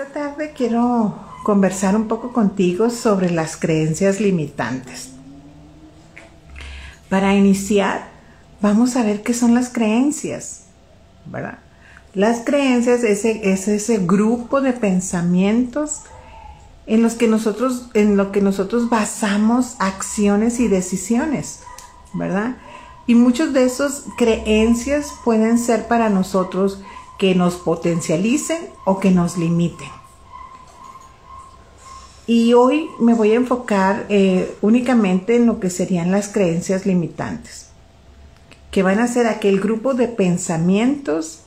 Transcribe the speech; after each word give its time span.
Esta 0.00 0.14
tarde 0.14 0.54
quiero 0.56 1.14
conversar 1.42 1.94
un 1.94 2.08
poco 2.08 2.32
contigo 2.32 2.88
sobre 2.88 3.30
las 3.30 3.58
creencias 3.58 4.18
limitantes. 4.18 5.10
Para 7.10 7.34
iniciar, 7.34 8.08
vamos 8.62 8.96
a 8.96 9.02
ver 9.02 9.22
qué 9.22 9.34
son 9.34 9.54
las 9.54 9.68
creencias, 9.68 10.62
¿verdad? 11.26 11.58
Las 12.14 12.40
creencias 12.40 13.04
es 13.04 13.26
ese, 13.26 13.52
es 13.52 13.68
ese 13.68 13.98
grupo 13.98 14.62
de 14.62 14.72
pensamientos 14.72 16.00
en 16.86 17.02
los 17.02 17.12
que 17.12 17.28
nosotros, 17.28 17.90
en 17.92 18.16
lo 18.16 18.32
que 18.32 18.40
nosotros 18.40 18.88
basamos 18.88 19.76
acciones 19.80 20.60
y 20.60 20.68
decisiones, 20.68 21.60
¿verdad? 22.14 22.56
Y 23.06 23.16
muchos 23.16 23.52
de 23.52 23.64
esos 23.64 24.04
creencias 24.16 25.12
pueden 25.26 25.58
ser 25.58 25.88
para 25.88 26.08
nosotros 26.08 26.80
que 27.20 27.34
nos 27.34 27.56
potencialicen 27.56 28.70
o 28.86 28.98
que 28.98 29.10
nos 29.10 29.36
limiten. 29.36 29.90
Y 32.26 32.54
hoy 32.54 32.88
me 32.98 33.12
voy 33.12 33.32
a 33.32 33.34
enfocar 33.34 34.06
eh, 34.08 34.56
únicamente 34.62 35.36
en 35.36 35.44
lo 35.44 35.60
que 35.60 35.68
serían 35.68 36.10
las 36.12 36.28
creencias 36.28 36.86
limitantes, 36.86 37.68
que 38.70 38.82
van 38.82 39.00
a 39.00 39.06
ser 39.06 39.26
aquel 39.26 39.60
grupo 39.60 39.92
de 39.92 40.08
pensamientos 40.08 41.40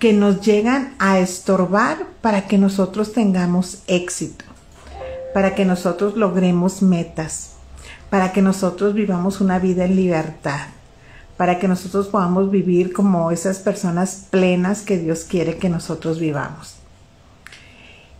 que 0.00 0.12
nos 0.12 0.40
llegan 0.40 0.96
a 0.98 1.20
estorbar 1.20 2.08
para 2.20 2.48
que 2.48 2.58
nosotros 2.58 3.12
tengamos 3.12 3.84
éxito, 3.86 4.44
para 5.32 5.54
que 5.54 5.64
nosotros 5.64 6.16
logremos 6.16 6.82
metas, 6.82 7.52
para 8.10 8.32
que 8.32 8.42
nosotros 8.42 8.92
vivamos 8.94 9.40
una 9.40 9.60
vida 9.60 9.84
en 9.84 9.94
libertad 9.94 10.66
para 11.36 11.58
que 11.58 11.68
nosotros 11.68 12.08
podamos 12.08 12.50
vivir 12.50 12.92
como 12.92 13.30
esas 13.30 13.58
personas 13.58 14.26
plenas 14.30 14.82
que 14.82 14.98
Dios 14.98 15.24
quiere 15.24 15.58
que 15.58 15.68
nosotros 15.68 16.20
vivamos. 16.20 16.76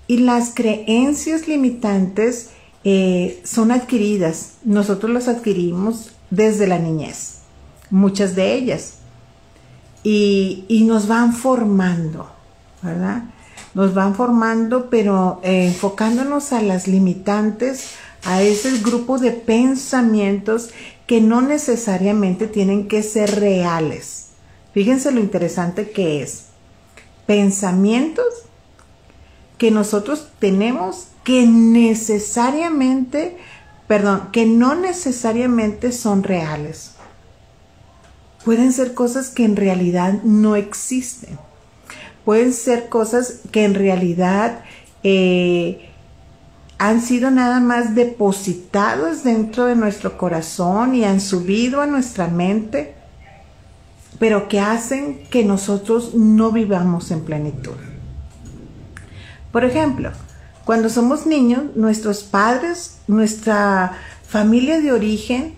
Y 0.06 0.18
las 0.18 0.52
creencias 0.54 1.48
limitantes 1.48 2.50
eh, 2.82 3.40
son 3.44 3.72
adquiridas, 3.72 4.54
nosotros 4.64 5.10
las 5.12 5.28
adquirimos 5.28 6.10
desde 6.30 6.66
la 6.66 6.78
niñez, 6.78 7.38
muchas 7.90 8.34
de 8.34 8.54
ellas, 8.54 8.98
y, 10.02 10.84
nos 10.86 11.08
van 11.08 11.32
formando, 11.32 12.28
¿verdad? 12.82 13.24
Nos 13.72 13.94
van 13.94 14.14
formando, 14.14 14.90
pero 14.90 15.40
eh, 15.42 15.68
enfocándonos 15.68 16.52
a 16.52 16.60
las 16.60 16.86
limitantes, 16.86 17.94
a 18.24 18.42
ese 18.42 18.78
grupo 18.78 19.18
de 19.18 19.32
pensamientos 19.32 20.70
que 21.06 21.20
no 21.20 21.42
necesariamente 21.42 22.46
tienen 22.46 22.88
que 22.88 23.02
ser 23.02 23.38
reales. 23.40 24.28
Fíjense 24.72 25.12
lo 25.12 25.20
interesante 25.20 25.90
que 25.90 26.22
es. 26.22 26.46
Pensamientos 27.26 28.26
que 29.58 29.70
nosotros 29.70 30.28
tenemos 30.38 31.08
que 31.22 31.46
necesariamente, 31.46 33.36
perdón, 33.86 34.30
que 34.32 34.46
no 34.46 34.74
necesariamente 34.74 35.92
son 35.92 36.22
reales. 36.22 36.92
Pueden 38.44 38.72
ser 38.72 38.94
cosas 38.94 39.30
que 39.30 39.44
en 39.44 39.56
realidad 39.56 40.22
no 40.22 40.56
existen. 40.56 41.38
Pueden 42.24 42.52
ser 42.52 42.88
cosas 42.88 43.40
que 43.50 43.64
en 43.64 43.74
realidad 43.74 44.64
eh, 45.02 45.90
han 46.78 47.00
sido 47.00 47.30
nada 47.30 47.60
más 47.60 47.94
depositados 47.94 49.24
dentro 49.24 49.66
de 49.66 49.76
nuestro 49.76 50.18
corazón 50.18 50.94
y 50.94 51.04
han 51.04 51.20
subido 51.20 51.80
a 51.80 51.86
nuestra 51.86 52.28
mente, 52.28 52.94
pero 54.18 54.48
que 54.48 54.60
hacen 54.60 55.24
que 55.30 55.44
nosotros 55.44 56.14
no 56.14 56.50
vivamos 56.50 57.10
en 57.10 57.24
plenitud. 57.24 57.76
Por 59.52 59.64
ejemplo, 59.64 60.10
cuando 60.64 60.88
somos 60.88 61.26
niños, 61.26 61.76
nuestros 61.76 62.24
padres, 62.24 62.98
nuestra 63.06 63.92
familia 64.26 64.80
de 64.80 64.92
origen, 64.92 65.54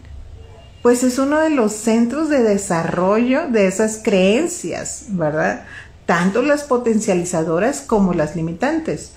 pues 0.82 1.02
es 1.02 1.18
uno 1.18 1.38
de 1.40 1.50
los 1.50 1.72
centros 1.72 2.28
de 2.28 2.42
desarrollo 2.42 3.48
de 3.48 3.66
esas 3.66 4.00
creencias, 4.02 5.06
¿verdad? 5.08 5.64
Tanto 6.04 6.42
las 6.42 6.62
potencializadoras 6.62 7.80
como 7.80 8.14
las 8.14 8.36
limitantes. 8.36 9.12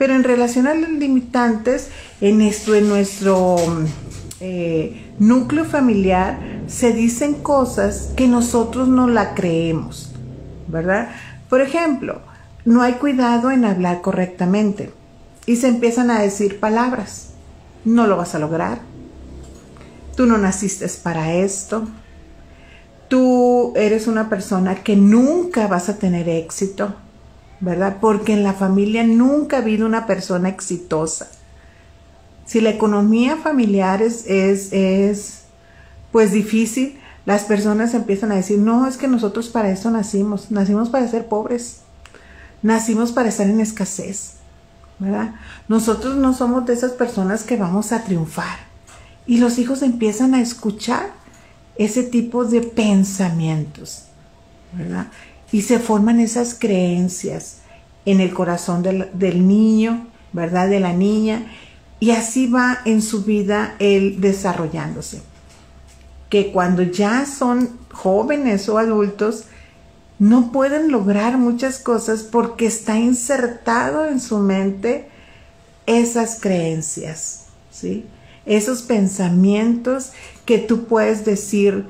Pero 0.00 0.14
en 0.14 0.24
relación 0.24 0.66
a 0.66 0.72
los 0.72 0.88
limitantes, 0.88 1.88
en 2.22 2.38
nuestro, 2.38 2.74
en 2.74 2.88
nuestro 2.88 3.56
eh, 4.40 5.12
núcleo 5.18 5.66
familiar 5.66 6.38
se 6.68 6.94
dicen 6.94 7.34
cosas 7.34 8.08
que 8.16 8.26
nosotros 8.26 8.88
no 8.88 9.08
la 9.08 9.34
creemos, 9.34 10.10
¿verdad? 10.68 11.10
Por 11.50 11.60
ejemplo, 11.60 12.22
no 12.64 12.80
hay 12.80 12.94
cuidado 12.94 13.50
en 13.50 13.66
hablar 13.66 14.00
correctamente 14.00 14.90
y 15.44 15.56
se 15.56 15.68
empiezan 15.68 16.10
a 16.10 16.22
decir 16.22 16.60
palabras. 16.60 17.32
No 17.84 18.06
lo 18.06 18.16
vas 18.16 18.34
a 18.34 18.38
lograr. 18.38 18.80
Tú 20.16 20.24
no 20.24 20.38
naciste 20.38 20.88
para 21.02 21.34
esto. 21.34 21.86
Tú 23.08 23.74
eres 23.76 24.06
una 24.06 24.30
persona 24.30 24.76
que 24.76 24.96
nunca 24.96 25.66
vas 25.66 25.90
a 25.90 25.98
tener 25.98 26.26
éxito 26.26 26.94
¿verdad? 27.60 27.98
Porque 28.00 28.32
en 28.32 28.42
la 28.42 28.54
familia 28.54 29.04
nunca 29.04 29.56
ha 29.56 29.60
habido 29.60 29.86
una 29.86 30.06
persona 30.06 30.48
exitosa. 30.48 31.28
Si 32.46 32.60
la 32.60 32.70
economía 32.70 33.36
familiar 33.36 34.02
es, 34.02 34.26
es, 34.26 35.42
pues 36.10 36.32
difícil, 36.32 36.98
las 37.26 37.44
personas 37.44 37.94
empiezan 37.94 38.32
a 38.32 38.36
decir, 38.36 38.58
no, 38.58 38.88
es 38.88 38.96
que 38.96 39.06
nosotros 39.06 39.50
para 39.50 39.70
eso 39.70 39.90
nacimos, 39.90 40.50
nacimos 40.50 40.88
para 40.88 41.06
ser 41.06 41.26
pobres, 41.26 41.82
nacimos 42.62 43.12
para 43.12 43.28
estar 43.28 43.48
en 43.48 43.60
escasez, 43.60 44.36
¿verdad? 44.98 45.34
Nosotros 45.68 46.16
no 46.16 46.34
somos 46.34 46.66
de 46.66 46.72
esas 46.72 46.92
personas 46.92 47.44
que 47.44 47.56
vamos 47.56 47.92
a 47.92 48.02
triunfar. 48.02 48.58
Y 49.26 49.38
los 49.38 49.58
hijos 49.58 49.82
empiezan 49.82 50.34
a 50.34 50.40
escuchar 50.40 51.10
ese 51.76 52.02
tipo 52.02 52.44
de 52.44 52.62
pensamientos, 52.62 54.06
¿verdad? 54.72 55.06
Y 55.52 55.62
se 55.62 55.78
forman 55.78 56.20
esas 56.20 56.54
creencias 56.54 57.58
en 58.04 58.20
el 58.20 58.32
corazón 58.32 58.82
del, 58.82 59.48
niño, 59.48 60.06
¿verdad? 60.32 60.68
De 60.68 60.80
la 60.80 60.92
niña, 60.92 61.50
y 61.98 62.12
así 62.12 62.46
va 62.46 62.78
en 62.84 63.02
su 63.02 63.24
vida 63.24 63.74
él 63.78 64.20
desarrollándose. 64.20 65.22
Que 66.28 66.52
cuando 66.52 66.82
ya 66.82 67.26
son 67.26 67.78
jóvenes 67.92 68.68
o 68.68 68.78
adultos, 68.78 69.44
no 70.18 70.52
pueden 70.52 70.92
lograr 70.92 71.38
muchas 71.38 71.78
cosas 71.78 72.22
porque 72.22 72.66
está 72.66 72.98
insertado 72.98 74.06
en 74.06 74.20
su 74.20 74.38
mente 74.38 75.08
esas 75.86 76.38
creencias, 76.40 77.46
¿sí? 77.70 78.06
Esos 78.46 78.82
pensamientos 78.82 80.12
que 80.44 80.58
tú 80.58 80.84
puedes 80.84 81.24
decir, 81.24 81.86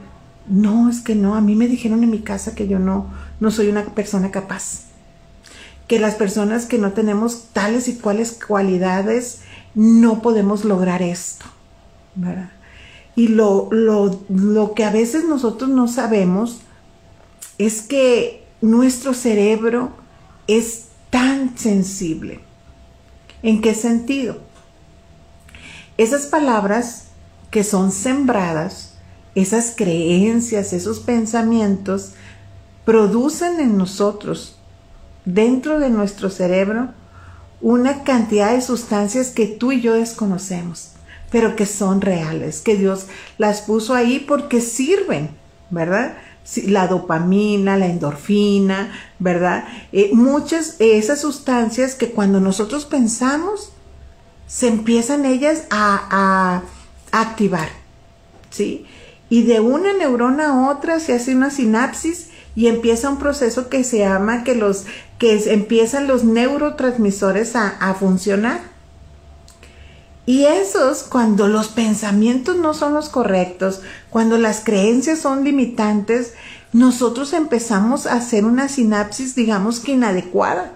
no, 0.48 0.88
es 0.88 1.00
que 1.00 1.14
no, 1.14 1.34
a 1.34 1.40
mí 1.40 1.54
me 1.54 1.68
dijeron 1.68 2.02
en 2.02 2.10
mi 2.10 2.20
casa 2.20 2.54
que 2.54 2.66
yo 2.66 2.78
no, 2.78 3.10
no 3.40 3.50
soy 3.50 3.68
una 3.68 3.84
persona 3.86 4.30
capaz. 4.30 4.84
Que 5.88 5.98
las 5.98 6.14
personas 6.14 6.66
que 6.66 6.78
no 6.78 6.92
tenemos 6.92 7.46
tales 7.52 7.88
y 7.88 7.96
cuales 7.96 8.38
cualidades 8.46 9.40
no 9.74 10.22
podemos 10.22 10.64
lograr 10.64 11.02
esto. 11.02 11.46
Y 13.16 13.28
lo, 13.28 13.68
lo, 13.72 14.24
lo 14.28 14.74
que 14.74 14.84
a 14.84 14.90
veces 14.90 15.24
nosotros 15.24 15.68
no 15.70 15.88
sabemos 15.88 16.60
es 17.58 17.82
que 17.82 18.44
nuestro 18.60 19.14
cerebro 19.14 19.90
es 20.46 20.86
tan 21.10 21.58
sensible. 21.58 22.40
¿En 23.42 23.60
qué 23.60 23.74
sentido? 23.74 24.38
Esas 25.96 26.26
palabras 26.26 27.08
que 27.50 27.64
son 27.64 27.92
sembradas, 27.92 28.94
esas 29.34 29.74
creencias, 29.76 30.72
esos 30.72 31.00
pensamientos, 31.00 32.12
producen 32.84 33.60
en 33.60 33.76
nosotros, 33.76 34.56
dentro 35.24 35.78
de 35.78 35.90
nuestro 35.90 36.30
cerebro, 36.30 36.88
una 37.60 38.04
cantidad 38.04 38.52
de 38.52 38.62
sustancias 38.62 39.30
que 39.30 39.46
tú 39.46 39.72
y 39.72 39.80
yo 39.80 39.94
desconocemos, 39.94 40.92
pero 41.30 41.56
que 41.56 41.66
son 41.66 42.00
reales, 42.00 42.60
que 42.60 42.76
Dios 42.76 43.06
las 43.38 43.60
puso 43.60 43.94
ahí 43.94 44.20
porque 44.20 44.60
sirven, 44.60 45.30
¿verdad? 45.68 46.16
La 46.64 46.88
dopamina, 46.88 47.76
la 47.76 47.86
endorfina, 47.86 48.92
¿verdad? 49.18 49.64
Eh, 49.92 50.10
muchas 50.14 50.78
de 50.78 50.98
esas 50.98 51.20
sustancias 51.20 51.94
que 51.94 52.10
cuando 52.10 52.40
nosotros 52.40 52.86
pensamos, 52.86 53.72
se 54.46 54.68
empiezan 54.68 55.26
ellas 55.26 55.64
a, 55.70 56.62
a 57.12 57.20
activar, 57.20 57.68
¿sí? 58.48 58.86
Y 59.28 59.44
de 59.44 59.60
una 59.60 59.92
neurona 59.92 60.48
a 60.48 60.70
otra 60.70 60.98
se 60.98 61.12
hace 61.12 61.36
una 61.36 61.50
sinapsis 61.50 62.29
y 62.54 62.66
empieza 62.66 63.10
un 63.10 63.18
proceso 63.18 63.68
que 63.68 63.84
se 63.84 63.98
llama 63.98 64.44
que 64.44 64.54
los 64.54 64.86
que 65.18 65.52
empiezan 65.52 66.06
los 66.06 66.24
neurotransmisores 66.24 67.54
a, 67.56 67.68
a 67.68 67.94
funcionar. 67.94 68.60
Y 70.26 70.44
esos, 70.44 71.02
cuando 71.02 71.48
los 71.48 71.68
pensamientos 71.68 72.56
no 72.56 72.72
son 72.74 72.94
los 72.94 73.08
correctos, 73.08 73.80
cuando 74.10 74.38
las 74.38 74.60
creencias 74.60 75.18
son 75.18 75.44
limitantes, 75.44 76.34
nosotros 76.72 77.32
empezamos 77.32 78.06
a 78.06 78.14
hacer 78.14 78.44
una 78.44 78.68
sinapsis, 78.68 79.34
digamos 79.34 79.80
que 79.80 79.92
inadecuada. 79.92 80.72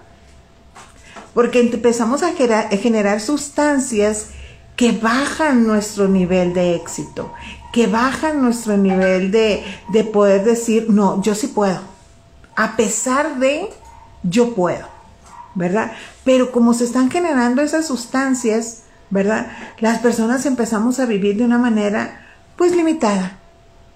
porque 1.33 1.59
empezamos 1.59 2.23
a 2.23 2.31
generar, 2.33 3.19
sustancias 3.19 4.27
que 4.77 4.93
bajan 4.93 5.67
nuestro 5.67 6.07
nivel 6.07 6.53
de 6.53 6.75
éxito, 6.75 7.33
que 7.75 7.87
bajan 7.87 8.41
nuestro 8.41 8.77
nivel 8.77 9.31
de, 9.31 9.61
de 9.89 10.05
poder 10.05 10.45
decir, 10.45 10.85
no, 10.89 11.21
yo 11.21 11.35
sí 11.35 11.47
puedo. 11.47 11.81
A 12.55 12.77
pesar 12.77 13.37
de, 13.37 13.69
yo 14.23 14.55
puedo, 14.55 14.87
¿verdad? 15.55 15.91
Pero 16.23 16.53
como 16.53 16.73
se 16.73 16.85
están 16.85 17.11
generando 17.11 17.61
esas 17.61 17.85
sustancias, 17.85 18.83
¿verdad? 19.09 19.51
Las 19.81 19.99
personas 19.99 20.45
empezamos 20.45 21.01
a 21.01 21.05
vivir 21.05 21.35
de 21.35 21.43
una 21.43 21.57
manera, 21.57 22.25
pues 22.55 22.73
limitada, 22.73 23.39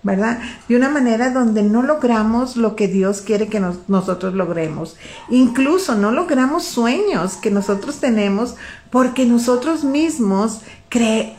¿verdad? 0.01 0.39
De 0.69 0.77
una 0.77 0.89
manera 0.89 1.31
donde 1.31 1.61
no 1.61 1.81
logramos 1.81 2.55
lo 2.55 2.75
que 2.75 2.87
Dios 2.87 3.21
quiere 3.21 3.47
que 3.47 3.59
nosotros 3.59 4.33
logremos. 4.33 4.95
Incluso 5.29 5.95
no 5.95 6.11
logramos 6.11 6.63
sueños 6.63 7.35
que 7.35 7.51
nosotros 7.51 7.99
tenemos 7.99 8.55
porque 8.89 9.25
nosotros 9.25 9.83
mismos 9.83 10.61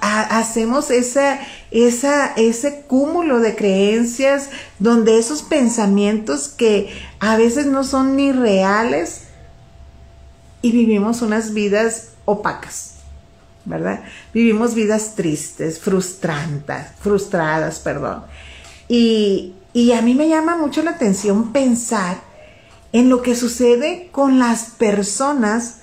hacemos 0.00 0.90
esa, 0.90 1.40
ese 1.70 2.84
cúmulo 2.86 3.40
de 3.40 3.56
creencias 3.56 4.50
donde 4.78 5.18
esos 5.18 5.42
pensamientos 5.42 6.48
que 6.48 6.90
a 7.18 7.36
veces 7.36 7.66
no 7.66 7.82
son 7.82 8.14
ni 8.14 8.30
reales 8.30 9.22
y 10.62 10.70
vivimos 10.72 11.22
unas 11.22 11.54
vidas 11.54 12.10
opacas. 12.26 12.90
¿verdad? 13.64 14.00
Vivimos 14.32 14.74
vidas 14.74 15.14
tristes, 15.14 15.78
frustrantes, 15.78 16.86
frustradas, 17.00 17.78
perdón. 17.78 18.24
Y, 18.92 19.54
a 19.96 20.02
mí 20.02 20.14
me 20.14 20.28
llama 20.28 20.56
mucho 20.56 20.82
la 20.82 20.90
atención 20.90 21.52
pensar 21.52 22.16
en 22.92 23.08
lo 23.08 23.22
que 23.22 23.36
sucede 23.36 24.08
con 24.10 24.40
las 24.40 24.70
personas 24.70 25.76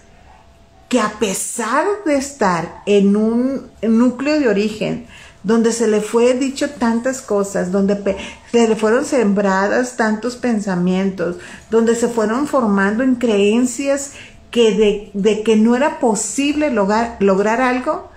que 0.90 1.00
a 1.00 1.14
pesar 1.18 1.86
de 2.06 2.18
estar 2.18 2.82
en 2.86 3.16
un 3.16 3.72
núcleo 3.82 4.42
de 4.42 4.50
origen, 4.50 5.06
donde 5.44 5.72
se 5.72 5.88
le 5.88 6.02
fue 6.02 6.34
dicho 6.34 6.70
tantas 6.72 7.22
cosas, 7.22 7.72
donde 7.72 8.18
se 8.52 8.68
le 8.68 8.76
fueron 8.76 9.06
sembradas 9.06 9.96
tantos 9.96 10.36
pensamientos, 10.36 11.38
donde 11.70 11.96
se 11.96 12.10
fueron 12.10 12.46
formando 12.46 13.04
en 13.04 13.16
creencias 13.16 14.12
que 14.52 15.12
de, 15.14 15.44
que 15.44 15.56
no 15.56 15.78
era 15.78 16.00
posible 16.00 16.72
lograr 16.72 17.62
algo, 17.62 18.10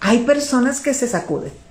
hay 0.00 0.20
personas 0.20 0.80
que 0.80 0.94
se 0.94 1.06
sacuden. 1.06 1.67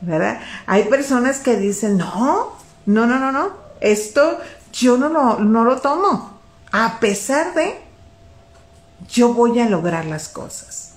¿Verdad? 0.00 0.40
Hay 0.66 0.84
personas 0.84 1.40
que 1.40 1.56
dicen, 1.56 1.98
no, 1.98 2.52
no, 2.86 3.06
no, 3.06 3.18
no, 3.18 3.32
no, 3.32 3.50
esto 3.80 4.38
yo 4.72 4.96
no 4.96 5.08
lo, 5.08 5.38
no 5.38 5.64
lo 5.64 5.80
tomo. 5.80 6.38
A 6.72 7.00
pesar 7.00 7.54
de, 7.54 7.74
yo 9.08 9.32
voy 9.32 9.58
a 9.60 9.68
lograr 9.68 10.04
las 10.04 10.28
cosas. 10.28 10.94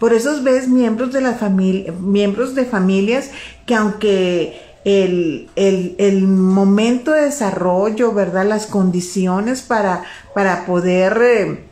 Por 0.00 0.12
eso 0.12 0.42
ves 0.42 0.68
miembros 0.68 1.12
de 1.12 1.20
la 1.20 1.34
familia, 1.34 1.92
miembros 1.92 2.56
de 2.56 2.64
familias 2.64 3.30
que 3.64 3.76
aunque 3.76 4.60
el, 4.84 5.48
el, 5.54 6.26
momento 6.26 7.12
de 7.12 7.22
desarrollo, 7.22 8.12
¿verdad? 8.12 8.44
Las 8.44 8.66
condiciones 8.66 9.62
para, 9.62 10.02
para 10.34 10.66
poder 10.66 11.20
eh, 11.22 11.64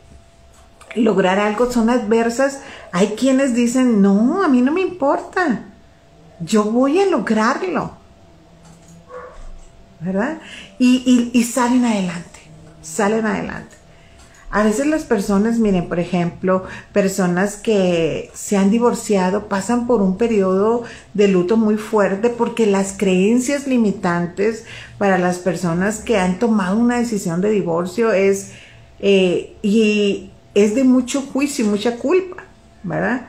lograr 0.94 1.40
algo 1.40 1.70
son 1.70 1.90
adversas, 1.90 2.60
hay 2.92 3.08
quienes 3.16 3.54
dicen, 3.54 4.00
no, 4.00 4.42
a 4.42 4.48
mí 4.48 4.62
no 4.62 4.72
me 4.72 4.80
importa 4.80 5.73
yo 6.40 6.64
voy 6.64 7.00
a 7.00 7.06
lograrlo. 7.06 7.92
¿Verdad? 10.00 10.38
Y, 10.78 11.42
salen 11.44 11.84
adelante, 11.84 12.40
salen 12.82 13.24
adelante. 13.24 13.74
A 14.50 14.62
veces 14.62 14.86
las 14.86 15.02
personas, 15.02 15.58
miren, 15.58 15.88
por 15.88 15.98
ejemplo, 15.98 16.64
personas 16.92 17.56
que 17.56 18.30
se 18.34 18.56
han 18.56 18.70
divorciado 18.70 19.48
pasan 19.48 19.86
por 19.86 20.00
un 20.00 20.16
periodo 20.16 20.84
de 21.12 21.26
luto 21.26 21.56
muy 21.56 21.76
fuerte 21.76 22.28
porque 22.28 22.66
las 22.66 22.92
creencias 22.96 23.66
limitantes 23.66 24.64
para 24.96 25.18
las 25.18 25.38
personas 25.38 25.98
que 25.98 26.18
han 26.18 26.38
tomado 26.38 26.76
una 26.76 26.98
decisión 26.98 27.40
de 27.40 27.50
divorcio 27.50 28.12
es, 28.12 28.52
eh, 29.00 29.56
y 29.62 30.30
es 30.54 30.74
de 30.76 30.84
mucho 30.84 31.22
juicio 31.22 31.64
y 31.64 31.68
mucha 31.68 31.96
culpa, 31.96 32.44
¿verdad? 32.84 33.28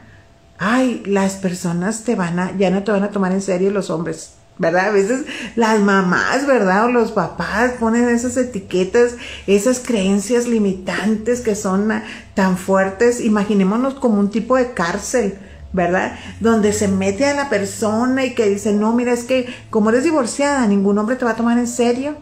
Ay, 0.58 1.04
las 1.06 1.36
personas 1.36 2.04
te 2.04 2.16
van 2.16 2.40
a, 2.40 2.58
ya 2.58 2.70
no 2.70 2.84
te 2.84 2.92
van 2.92 3.04
a 3.04 3.12
tomar 3.12 3.32
en 3.32 3.42
serio 3.42 3.72
los 3.72 3.90
hombres. 3.90 4.36
¿verdad? 4.58 4.88
A 4.88 4.92
veces 4.92 5.26
las 5.56 5.80
mamás, 5.80 6.48
¿verdad? 6.48 6.86
O 6.86 6.88
los 6.90 7.12
papás 7.12 7.74
ponen 7.80 8.10
esas 8.10 8.38
etiquetas, 8.38 9.16
esas 9.48 9.80
creencias 9.80 10.48
limitantes 10.48 11.42
que 11.42 11.56
son 11.56 11.92
tan 12.34 12.58
fuertes. 12.58 13.20
Imaginémonos 13.20 13.96
como 13.96 14.20
un 14.20 14.30
tipo 14.30 14.56
de 14.56 14.72
cárcel, 14.74 15.38
¿verdad? 15.74 16.18
Donde 16.40 16.72
se 16.74 16.88
mete 16.88 17.26
a 17.26 17.36
la 17.36 17.50
persona 17.50 18.26
y 18.26 18.34
que 18.34 18.48
dice, 18.48 18.74
no, 18.74 18.94
mira, 18.94 19.14
es 19.14 19.26
que 19.26 19.54
como 19.70 19.90
eres 19.90 20.04
divorciada, 20.04 20.66
ningún 20.68 20.98
hombre 20.98 21.16
te 21.16 21.26
va 21.26 21.32
a 21.32 21.36
tomar 21.36 21.58
en 21.58 21.68
serio. 21.68 22.16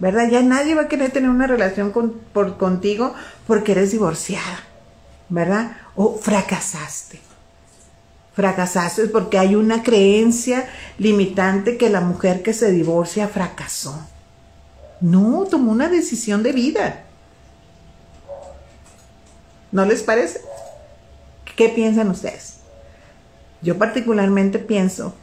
¿Verdad? 0.00 0.28
Ya 0.28 0.42
nadie 0.42 0.74
va 0.74 0.82
a 0.82 0.88
querer 0.88 1.12
tener 1.12 1.30
una 1.30 1.46
relación 1.46 1.90
con, 1.90 2.14
por, 2.32 2.58
contigo 2.58 3.14
porque 3.46 3.72
eres 3.72 3.92
divorciada. 3.92 4.60
¿Verdad? 5.30 5.76
O 5.96 6.18
fracasaste 6.18 7.23
fracasaste 8.34 9.06
porque 9.06 9.38
hay 9.38 9.54
una 9.54 9.82
creencia 9.82 10.68
limitante 10.98 11.76
que 11.76 11.88
la 11.88 12.00
mujer 12.00 12.42
que 12.42 12.52
se 12.52 12.70
divorcia 12.70 13.28
fracasó. 13.28 14.06
No, 15.00 15.46
tomó 15.50 15.72
una 15.72 15.88
decisión 15.88 16.42
de 16.42 16.52
vida. 16.52 17.04
¿No 19.70 19.84
les 19.84 20.02
parece? 20.02 20.40
¿Qué 21.56 21.68
piensan 21.68 22.10
ustedes? 22.10 22.56
Yo 23.62 23.78
particularmente 23.78 24.58
pienso 24.58 25.14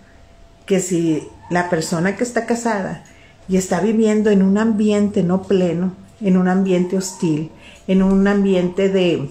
que 0.65 0.79
si 0.79 1.27
la 1.49 1.69
persona 1.69 2.15
que 2.15 2.23
está 2.23 2.45
casada 2.45 3.03
y 3.47 3.57
está 3.57 3.81
viviendo 3.81 4.29
en 4.29 4.41
un 4.41 4.57
ambiente 4.57 5.23
no 5.23 5.43
pleno, 5.43 5.93
en 6.21 6.37
un 6.37 6.47
ambiente 6.47 6.97
hostil, 6.97 7.51
en 7.87 8.03
un 8.03 8.27
ambiente 8.27 8.89
de, 8.89 9.29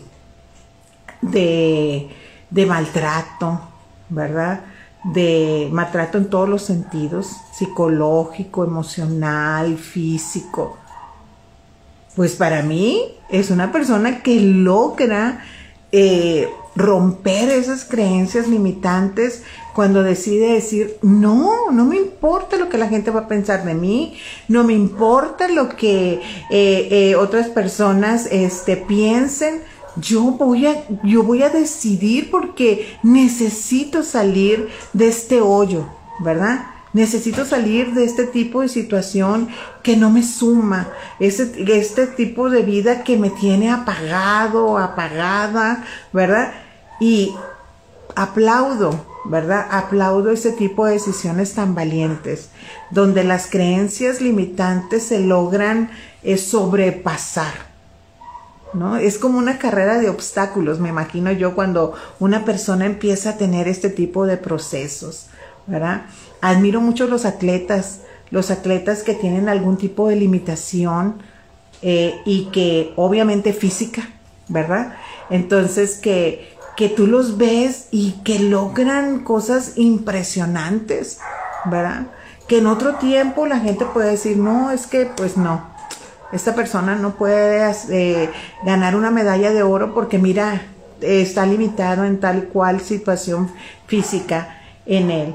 de, 1.22 2.08
de 2.50 2.66
maltrato, 2.66 3.69
¿verdad? 4.10 4.60
De 5.04 5.68
maltrato 5.72 6.18
en 6.18 6.28
todos 6.28 6.48
los 6.48 6.62
sentidos, 6.62 7.28
psicológico, 7.52 8.64
emocional, 8.64 9.78
físico. 9.78 10.76
Pues 12.16 12.34
para 12.34 12.62
mí 12.62 13.14
es 13.30 13.50
una 13.50 13.72
persona 13.72 14.22
que 14.22 14.40
logra 14.40 15.42
eh, 15.92 16.48
romper 16.76 17.50
esas 17.50 17.84
creencias 17.84 18.46
limitantes 18.46 19.42
cuando 19.74 20.02
decide 20.02 20.52
decir, 20.52 20.96
no, 21.02 21.70
no 21.70 21.84
me 21.84 21.96
importa 21.96 22.56
lo 22.56 22.68
que 22.68 22.78
la 22.78 22.88
gente 22.88 23.10
va 23.10 23.20
a 23.20 23.28
pensar 23.28 23.64
de 23.64 23.74
mí, 23.74 24.16
no 24.48 24.64
me 24.64 24.72
importa 24.72 25.48
lo 25.48 25.68
que 25.70 26.20
eh, 26.50 26.88
eh, 26.90 27.16
otras 27.16 27.48
personas 27.48 28.26
este, 28.30 28.76
piensen, 28.76 29.62
yo 29.96 30.22
voy 30.22 30.66
a, 30.66 30.84
yo 31.02 31.22
voy 31.22 31.42
a 31.42 31.50
decidir 31.50 32.30
porque 32.30 32.96
necesito 33.02 34.02
salir 34.02 34.68
de 34.92 35.08
este 35.08 35.40
hoyo, 35.40 35.86
¿verdad? 36.20 36.66
Necesito 36.92 37.44
salir 37.44 37.94
de 37.94 38.04
este 38.04 38.24
tipo 38.24 38.62
de 38.62 38.68
situación 38.68 39.48
que 39.82 39.96
no 39.96 40.10
me 40.10 40.24
suma, 40.24 40.88
este 41.20 42.06
tipo 42.08 42.50
de 42.50 42.62
vida 42.62 43.04
que 43.04 43.16
me 43.16 43.30
tiene 43.30 43.70
apagado, 43.70 44.76
apagada, 44.76 45.84
¿verdad? 46.12 46.52
Y 46.98 47.32
aplaudo, 48.16 49.06
¿verdad? 49.24 49.68
Aplaudo 49.70 50.30
ese 50.30 50.50
tipo 50.50 50.84
de 50.86 50.94
decisiones 50.94 51.54
tan 51.54 51.76
valientes, 51.76 52.50
donde 52.90 53.22
las 53.22 53.46
creencias 53.46 54.20
limitantes 54.20 55.04
se 55.04 55.20
logran 55.20 55.90
eh, 56.24 56.36
sobrepasar. 56.38 57.69
¿No? 58.72 58.96
Es 58.96 59.18
como 59.18 59.38
una 59.38 59.58
carrera 59.58 59.98
de 59.98 60.08
obstáculos, 60.08 60.78
me 60.78 60.88
imagino 60.88 61.32
yo, 61.32 61.54
cuando 61.54 61.94
una 62.18 62.44
persona 62.44 62.86
empieza 62.86 63.30
a 63.30 63.36
tener 63.36 63.68
este 63.68 63.90
tipo 63.90 64.26
de 64.26 64.36
procesos, 64.36 65.26
¿verdad? 65.66 66.06
Admiro 66.40 66.80
mucho 66.80 67.06
los 67.06 67.24
atletas, 67.24 68.00
los 68.30 68.50
atletas 68.50 69.02
que 69.02 69.14
tienen 69.14 69.48
algún 69.48 69.76
tipo 69.76 70.08
de 70.08 70.16
limitación 70.16 71.22
eh, 71.82 72.20
y 72.24 72.46
que 72.46 72.92
obviamente 72.96 73.52
física, 73.52 74.08
¿verdad? 74.48 74.94
Entonces 75.30 75.96
que, 75.96 76.56
que 76.76 76.88
tú 76.88 77.06
los 77.06 77.38
ves 77.38 77.88
y 77.90 78.12
que 78.24 78.38
logran 78.38 79.24
cosas 79.24 79.72
impresionantes, 79.76 81.18
¿verdad? 81.64 82.06
Que 82.46 82.58
en 82.58 82.66
otro 82.66 82.96
tiempo 82.96 83.46
la 83.46 83.60
gente 83.60 83.84
puede 83.84 84.10
decir, 84.10 84.36
no, 84.36 84.70
es 84.70 84.86
que 84.86 85.06
pues 85.06 85.36
no, 85.36 85.69
esta 86.32 86.54
persona 86.54 86.94
no 86.94 87.12
puede 87.12 87.72
eh, 87.90 88.30
ganar 88.64 88.96
una 88.96 89.10
medalla 89.10 89.50
de 89.50 89.62
oro 89.62 89.94
porque 89.94 90.18
mira, 90.18 90.62
está 91.00 91.46
limitado 91.46 92.04
en 92.04 92.20
tal 92.20 92.44
cual 92.44 92.80
situación 92.80 93.50
física 93.86 94.60
en 94.86 95.10
él. 95.10 95.34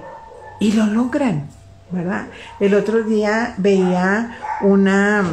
Y 0.59 0.71
lo 0.71 0.85
logran, 0.85 1.47
¿verdad? 1.91 2.27
El 2.59 2.73
otro 2.75 3.03
día 3.03 3.55
veía 3.57 4.37
una, 4.61 5.23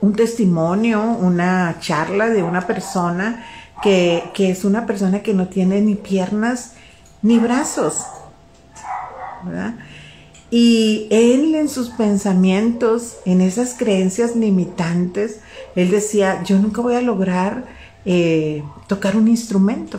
un 0.00 0.14
testimonio, 0.14 1.02
una 1.02 1.76
charla 1.80 2.28
de 2.28 2.42
una 2.42 2.66
persona 2.66 3.44
que, 3.82 4.30
que 4.34 4.50
es 4.50 4.64
una 4.64 4.86
persona 4.86 5.22
que 5.22 5.34
no 5.34 5.48
tiene 5.48 5.80
ni 5.80 5.94
piernas 5.94 6.74
ni 7.22 7.38
brazos. 7.38 8.04
¿verdad? 9.44 9.74
Y 10.56 11.08
él 11.10 11.56
en 11.56 11.68
sus 11.68 11.90
pensamientos, 11.90 13.16
en 13.24 13.40
esas 13.40 13.74
creencias 13.74 14.36
limitantes, 14.36 15.40
él 15.74 15.90
decía, 15.90 16.44
yo 16.44 16.60
nunca 16.60 16.80
voy 16.80 16.94
a 16.94 17.00
lograr 17.00 17.64
eh, 18.04 18.62
tocar 18.86 19.16
un 19.16 19.26
instrumento, 19.26 19.98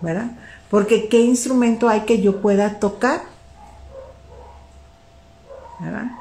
¿verdad? 0.00 0.30
Porque 0.70 1.08
¿qué 1.08 1.20
instrumento 1.20 1.90
hay 1.90 2.06
que 2.06 2.22
yo 2.22 2.40
pueda 2.40 2.78
tocar? 2.78 3.24
¿verdad? 5.80 6.12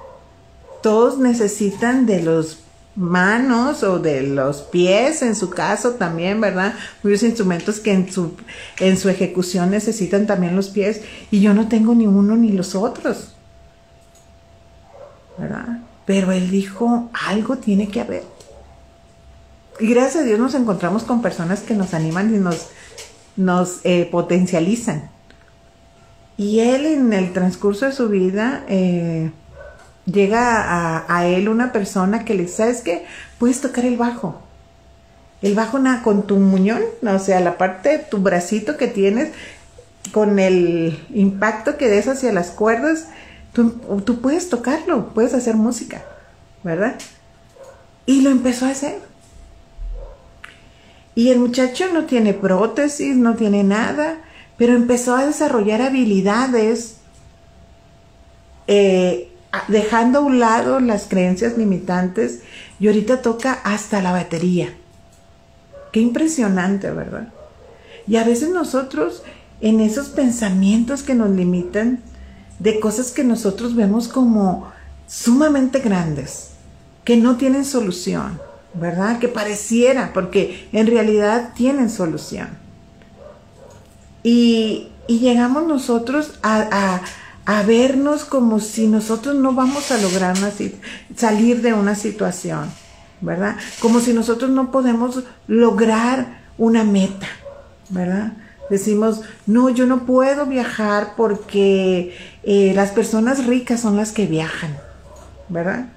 Todos 0.84 1.18
necesitan 1.18 2.06
de 2.06 2.22
los 2.22 2.65
manos 2.96 3.84
o 3.84 4.00
de 4.00 4.24
los 4.24 4.62
pies, 4.62 5.22
en 5.22 5.36
su 5.36 5.50
caso 5.50 5.92
también, 5.92 6.40
¿verdad? 6.40 6.74
Muchos 7.04 7.24
instrumentos 7.24 7.80
que 7.80 7.92
en 7.92 8.12
su, 8.12 8.36
en 8.80 8.98
su 8.98 9.10
ejecución 9.10 9.72
necesitan 9.72 10.26
también 10.26 10.56
los 10.56 10.70
pies 10.70 11.02
y 11.30 11.42
yo 11.42 11.54
no 11.54 11.68
tengo 11.68 11.94
ni 11.94 12.08
uno 12.08 12.38
ni 12.38 12.52
los 12.52 12.74
otros, 12.76 13.34
¿verdad? 15.38 15.80
Pero 16.06 16.32
él 16.32 16.50
dijo, 16.50 17.10
algo 17.28 17.58
tiene 17.58 17.90
que 17.90 18.02
haber. 18.02 18.24
Y 19.80 19.88
gracias 19.88 20.24
a 20.24 20.26
Dios 20.26 20.40
nos 20.40 20.56
encontramos 20.56 21.04
con 21.04 21.22
personas 21.22 21.62
que 21.62 21.74
nos 21.74 21.94
animan 21.94 22.34
y 22.34 22.38
nos, 22.38 22.68
nos 23.36 23.80
eh, 23.84 24.08
potencializan. 24.10 25.10
Y 26.38 26.60
él 26.60 26.86
en 26.86 27.12
el 27.12 27.34
transcurso 27.34 27.86
de 27.86 27.92
su 27.92 28.08
vida, 28.08 28.64
eh, 28.68 29.32
llega 30.06 31.06
a, 31.08 31.28
él 31.28 31.50
una 31.50 31.72
persona 31.72 32.26
que 32.26 32.34
le 32.34 32.44
dice, 32.44 32.58
¿sabes 32.58 32.82
qué? 32.82 33.06
Puedes 33.40 33.62
tocar 33.62 33.86
el 33.86 33.98
bajo. 33.98 34.42
El 35.42 35.56
bajo 35.56 35.80
con 36.04 36.26
tu 36.26 36.38
muñón, 36.38 36.82
o 37.06 37.20
sea, 37.20 37.40
la 37.40 37.58
parte 37.58 37.90
de 37.90 38.00
tu 38.00 38.20
bracito 38.20 38.78
que 38.78 38.88
tienes, 38.88 39.32
con 40.12 40.40
el 40.40 41.06
impacto 41.14 41.78
que 41.78 41.88
des 41.88 42.08
hacia 42.08 42.32
las 42.32 42.52
cuerdas, 42.52 43.08
tú, 43.54 43.72
tú 44.06 44.22
puedes 44.22 44.50
tocarlo, 44.50 45.14
puedes 45.14 45.34
hacer 45.34 45.56
música, 45.56 46.04
¿verdad? 46.64 46.96
Y 48.06 48.22
lo 48.22 48.30
empezó 48.30 48.66
a 48.66 48.70
hacer. 48.70 49.00
Y 51.16 51.30
el 51.30 51.40
muchacho 51.40 51.86
no 51.94 52.06
tiene 52.06 52.34
prótesis, 52.34 53.16
no 53.16 53.36
tiene 53.36 53.64
nada, 53.64 54.18
pero 54.58 54.74
empezó 54.74 55.16
a 55.16 55.26
desarrollar 55.26 55.82
habilidades 55.82 56.98
eh, 58.68 59.32
dejando 59.68 60.20
a 60.20 60.22
un 60.22 60.40
lado 60.40 60.80
las 60.80 61.08
creencias 61.08 61.58
limitantes 61.58 62.42
y 62.80 62.88
ahorita 62.88 63.22
toca 63.22 63.54
hasta 63.64 64.02
la 64.02 64.12
batería. 64.12 64.74
Qué 65.92 66.00
impresionante, 66.02 66.92
¿verdad? 66.92 67.30
Y 68.08 68.18
a 68.18 68.24
veces 68.24 68.50
nosotros 68.50 69.24
en 69.62 69.80
esos 69.80 70.10
pensamientos 70.10 71.04
que 71.04 71.16
nos 71.16 71.30
limitan, 71.30 72.02
de 72.60 72.80
cosas 72.80 73.12
que 73.12 73.24
nosotros 73.24 73.76
vemos 73.76 74.08
como 74.08 74.72
sumamente 75.08 75.80
grandes, 75.80 76.52
que 77.04 77.18
no 77.18 77.38
tienen 77.38 77.66
solución, 77.66 78.40
¿verdad? 78.74 79.20
Que 79.20 79.28
pareciera, 79.28 80.12
porque 80.14 80.68
en 80.72 80.88
realidad 80.88 81.54
tienen 81.56 81.90
solución. 81.90 82.50
Y, 84.24 84.90
llegamos 85.08 85.68
nosotros 85.68 86.40
a 86.42 86.68
a 86.72 87.02
vernos 87.66 88.26
como 88.26 88.60
si 88.60 88.88
nosotros 88.88 89.36
no 89.36 89.54
vamos 89.54 89.92
a 89.92 89.98
lograr 89.98 90.36
salir 91.16 91.62
de 91.62 91.74
una 91.74 91.96
situación, 91.96 92.72
¿verdad? 93.22 93.58
Como 93.80 94.00
si 94.00 94.14
nosotros 94.14 94.50
no 94.50 94.72
podemos 94.72 95.24
lograr 95.48 96.42
una 96.58 96.84
meta, 96.84 97.28
¿verdad? 97.90 98.34
Decimos, 98.70 99.22
no, 99.46 99.70
yo 99.70 99.86
no 99.86 100.06
puedo 100.06 100.48
viajar 100.48 101.14
porque 101.16 102.18
eh, 102.44 102.74
las 102.76 102.92
personas 102.92 103.46
ricas 103.46 103.80
son 103.82 103.96
las 103.96 104.12
que 104.12 104.26
viajan, 104.26 104.76
¿verdad? 105.50 105.90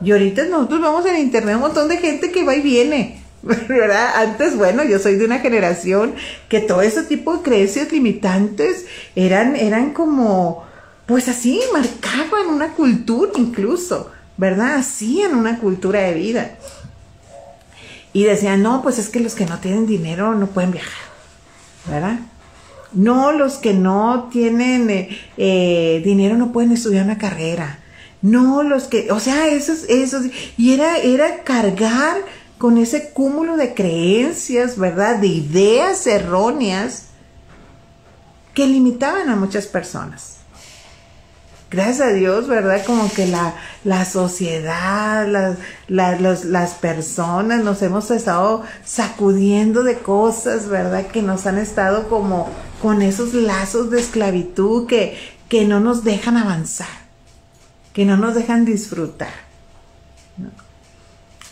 Y 0.00 0.12
ahorita 0.12 0.44
nosotros 0.44 0.80
vamos 0.80 1.04
en 1.06 1.16
internet 1.16 1.56
un 1.56 1.62
montón 1.62 1.88
de 1.88 1.96
gente 1.96 2.30
que 2.30 2.44
va 2.44 2.54
y 2.54 2.60
viene, 2.60 3.20
¿verdad? 3.42 4.10
Antes, 4.14 4.56
bueno, 4.56 4.84
yo 4.84 5.00
soy 5.00 5.16
de 5.16 5.24
una 5.24 5.40
generación 5.40 6.14
que 6.48 6.60
todo 6.60 6.82
ese 6.82 7.02
tipo 7.02 7.36
de 7.36 7.42
creencias 7.42 7.90
limitantes 7.90 8.86
eran, 9.16 9.56
eran 9.56 9.92
como, 9.92 10.67
pues 11.08 11.26
así 11.26 11.58
marcaban 11.72 12.48
una 12.48 12.74
cultura 12.74 13.32
incluso, 13.36 14.10
¿verdad? 14.36 14.74
Así 14.74 15.22
en 15.22 15.34
una 15.34 15.58
cultura 15.58 16.00
de 16.00 16.12
vida. 16.12 16.58
Y 18.12 18.24
decían, 18.24 18.62
no, 18.62 18.82
pues 18.82 18.98
es 18.98 19.08
que 19.08 19.20
los 19.20 19.34
que 19.34 19.46
no 19.46 19.58
tienen 19.58 19.86
dinero 19.86 20.34
no 20.34 20.48
pueden 20.48 20.70
viajar, 20.70 21.08
¿verdad? 21.88 22.18
No, 22.92 23.32
los 23.32 23.54
que 23.54 23.72
no 23.72 24.28
tienen 24.30 24.90
eh, 24.90 25.18
eh, 25.38 26.02
dinero 26.04 26.36
no 26.36 26.52
pueden 26.52 26.72
estudiar 26.72 27.06
una 27.06 27.16
carrera. 27.16 27.78
No, 28.20 28.62
los 28.62 28.84
que, 28.84 29.10
o 29.10 29.18
sea, 29.18 29.48
esos, 29.48 29.84
esos, 29.84 30.26
y 30.58 30.74
era, 30.74 30.98
era 30.98 31.42
cargar 31.42 32.18
con 32.58 32.76
ese 32.76 33.12
cúmulo 33.12 33.56
de 33.56 33.72
creencias, 33.72 34.76
¿verdad? 34.76 35.16
De 35.16 35.28
ideas 35.28 36.06
erróneas 36.06 37.06
que 38.52 38.66
limitaban 38.66 39.30
a 39.30 39.36
muchas 39.36 39.66
personas 39.66 40.37
gracias 41.70 42.00
a 42.00 42.12
Dios, 42.12 42.48
¿verdad? 42.48 42.84
Como 42.84 43.10
que 43.12 43.26
la, 43.26 43.54
la 43.84 44.04
sociedad, 44.04 45.26
las, 45.88 46.74
personas 46.74 47.62
nos 47.64 47.82
hemos 47.82 48.10
estado 48.10 48.62
sacudiendo 48.84 49.82
de 49.82 49.98
cosas, 49.98 50.68
¿verdad? 50.68 51.06
Que 51.06 51.22
nos 51.22 51.46
han 51.46 51.58
estado 51.58 52.08
como 52.08 52.48
con 52.82 53.02
esos 53.02 53.34
lazos 53.34 53.90
de 53.90 54.00
esclavitud 54.00 54.86
que, 54.86 55.18
que 55.48 55.64
no 55.64 55.80
nos 55.80 56.04
dejan 56.04 56.36
avanzar, 56.36 56.86
que 57.92 58.04
no 58.04 58.16
nos 58.16 58.34
dejan 58.34 58.64
disfrutar. 58.64 59.48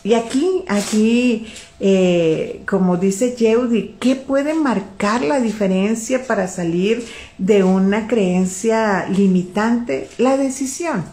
Y 0.06 0.14
aquí, 0.14 0.64
aquí, 0.68 1.52
eh, 1.80 2.62
como 2.68 2.96
dice 2.96 3.34
Yeudi, 3.34 3.96
¿qué 3.98 4.14
puede 4.14 4.54
marcar 4.54 5.22
la 5.22 5.40
diferencia 5.40 6.28
para 6.28 6.46
salir 6.46 7.04
de 7.38 7.64
una 7.64 8.06
creencia 8.06 9.08
limitante? 9.08 10.08
La 10.18 10.36
decisión. 10.36 11.04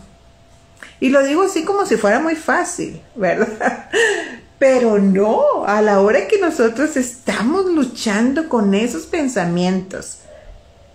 Y 0.99 1.09
lo 1.09 1.23
digo 1.23 1.41
así 1.41 1.63
como 1.63 1.87
si 1.87 1.97
fuera 1.97 2.19
muy 2.19 2.35
fácil, 2.35 3.01
¿verdad? 3.15 3.89
Pero 4.59 4.99
no, 4.99 5.65
a 5.65 5.81
la 5.81 5.99
hora 5.99 6.27
que 6.27 6.39
nosotros 6.39 6.95
estamos 6.95 7.65
luchando 7.65 8.47
con 8.47 8.75
esos 8.75 9.07
pensamientos 9.07 10.19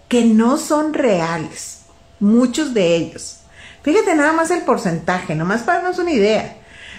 que 0.06 0.24
no 0.24 0.56
son 0.56 0.94
reales, 0.94 1.80
muchos 2.20 2.74
de 2.74 2.94
ellos. 2.94 3.40
Fíjate 3.82 4.14
nada 4.14 4.32
más 4.34 4.52
el 4.52 4.62
porcentaje, 4.62 5.34
nomás 5.34 5.62
para 5.62 5.80
darnos 5.80 5.98
una 5.98 6.12
idea 6.12 6.57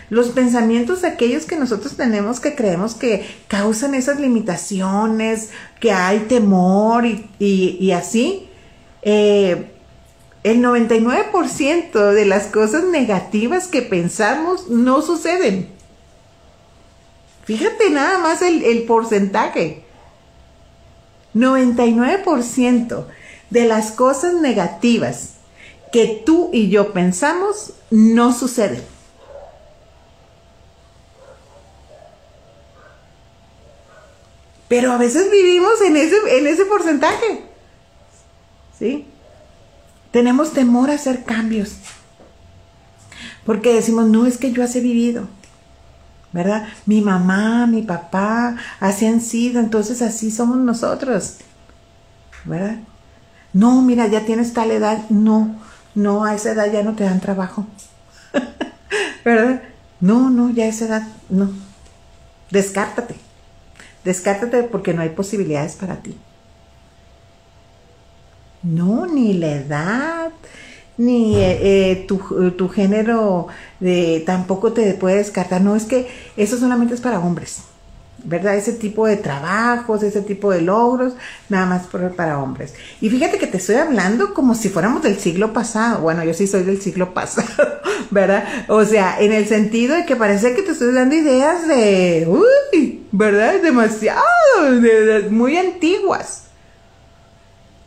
los 0.09 0.29
pensamientos 0.29 1.03
aquellos 1.03 1.45
que 1.45 1.55
nosotros 1.55 1.95
tenemos 1.95 2.39
que 2.39 2.55
creemos 2.55 2.95
que 2.95 3.25
causan 3.47 3.93
esas 3.93 4.19
limitaciones, 4.19 5.49
que 5.79 5.91
hay 5.91 6.19
temor 6.21 7.05
y, 7.05 7.91
así. 7.91 8.49
Eh, 9.01 9.71
el 10.43 10.63
99% 10.63 12.11
de 12.11 12.25
las 12.25 12.47
cosas 12.47 12.85
negativas 12.85 13.67
que 13.67 13.81
pensamos 13.81 14.69
no 14.69 15.01
suceden. 15.01 15.69
Fíjate 17.43 17.89
nada 17.89 18.19
más 18.19 18.41
el, 18.41 18.63
el 18.63 18.83
porcentaje. 18.83 19.83
99% 21.35 23.05
de 23.49 23.65
las 23.65 23.91
cosas 23.91 24.33
negativas 24.35 25.35
que 25.91 26.21
tú 26.25 26.49
y 26.53 26.69
yo 26.69 26.93
pensamos 26.93 27.73
no 27.91 28.33
suceden. 28.33 28.98
Pero 34.69 34.93
a 34.93 34.97
veces 34.97 35.29
vivimos 35.31 35.81
en 35.81 35.97
ese, 35.97 36.15
en 36.37 36.47
ese 36.47 36.63
porcentaje. 36.63 37.43
¿Sí? 38.77 39.05
Tenemos 40.11 40.53
temor 40.53 40.91
a 40.91 40.93
hacer 40.93 41.25
cambios. 41.25 41.73
Porque 43.45 43.73
decimos, 43.73 44.05
no, 44.07 44.27
es 44.27 44.37
que 44.37 44.51
yo 44.51 44.63
así 44.63 44.77
he 44.77 44.81
vivido. 44.81 45.27
¿Verdad? 46.31 46.67
Mi 46.85 47.01
mamá, 47.01 47.65
mi 47.65 47.81
papá, 47.81 48.55
así 48.79 49.07
han 49.07 49.19
sido, 49.19 49.59
entonces 49.59 50.03
así 50.03 50.29
somos 50.29 50.57
nosotros. 50.57 51.37
¿Verdad? 52.45 52.77
No, 53.51 53.81
mira, 53.81 54.05
ya 54.05 54.23
tienes 54.25 54.53
tal 54.53 54.69
edad. 54.69 55.09
No, 55.09 55.55
no, 55.95 56.23
a 56.23 56.35
esa 56.35 56.51
edad 56.51 56.71
ya 56.71 56.83
no 56.83 56.93
te 56.93 57.05
dan 57.05 57.19
trabajo. 57.19 57.65
¿Verdad? 59.25 59.63
No, 59.99 60.29
no, 60.29 60.51
ya 60.51 60.65
a 60.65 60.67
esa 60.67 60.85
edad, 60.85 61.07
no. 61.29 61.49
Descártate. 62.51 63.28
Descártate 64.03 64.63
porque 64.63 64.93
no 64.93 65.01
hay 65.01 65.09
posibilidades 65.09 65.75
para 65.75 65.97
ti. 65.97 66.15
No, 68.63 69.05
ni 69.05 69.33
la 69.33 69.51
edad, 69.53 70.31
ni 70.97 71.37
eh, 71.37 71.91
eh, 71.91 72.05
tu, 72.07 72.69
género 72.69 73.47
de, 73.79 74.21
tampoco 74.25 74.73
te 74.73 74.93
puede 74.95 75.17
descartar. 75.17 75.61
No, 75.61 75.75
es 75.75 75.85
que 75.85 76.07
eso 76.35 76.57
solamente 76.57 76.93
es 76.93 77.01
para 77.01 77.19
hombres. 77.19 77.63
¿Verdad? 78.23 78.55
Ese 78.55 78.73
tipo 78.73 79.07
de 79.07 79.17
trabajos, 79.17 80.03
ese 80.03 80.21
tipo 80.21 80.51
de 80.51 80.61
logros, 80.61 81.13
nada 81.49 81.65
más 81.65 81.87
para 82.15 82.39
hombres. 82.39 82.73
Y 83.01 83.09
fíjate 83.09 83.37
que 83.37 83.47
te 83.47 83.57
estoy 83.57 83.75
hablando 83.75 84.33
como 84.33 84.55
si 84.55 84.69
fuéramos 84.69 85.03
del 85.03 85.17
siglo 85.19 85.53
pasado. 85.53 86.01
Bueno, 86.01 86.23
yo 86.23 86.33
sí 86.33 86.47
soy 86.47 86.63
del 86.63 86.81
siglo 86.81 87.13
pasado, 87.13 87.47
¿verdad? 88.11 88.43
O 88.67 88.83
sea, 88.85 89.19
en 89.19 89.33
el 89.33 89.47
sentido 89.47 89.95
de 89.95 90.05
que 90.05 90.15
parece 90.15 90.53
que 90.55 90.61
te 90.61 90.71
estoy 90.71 90.93
dando 90.93 91.15
ideas 91.15 91.67
de, 91.67 92.27
uy, 92.27 93.03
¿verdad? 93.11 93.61
Demasiado, 93.61 94.21
muy 95.29 95.57
antiguas. 95.57 96.43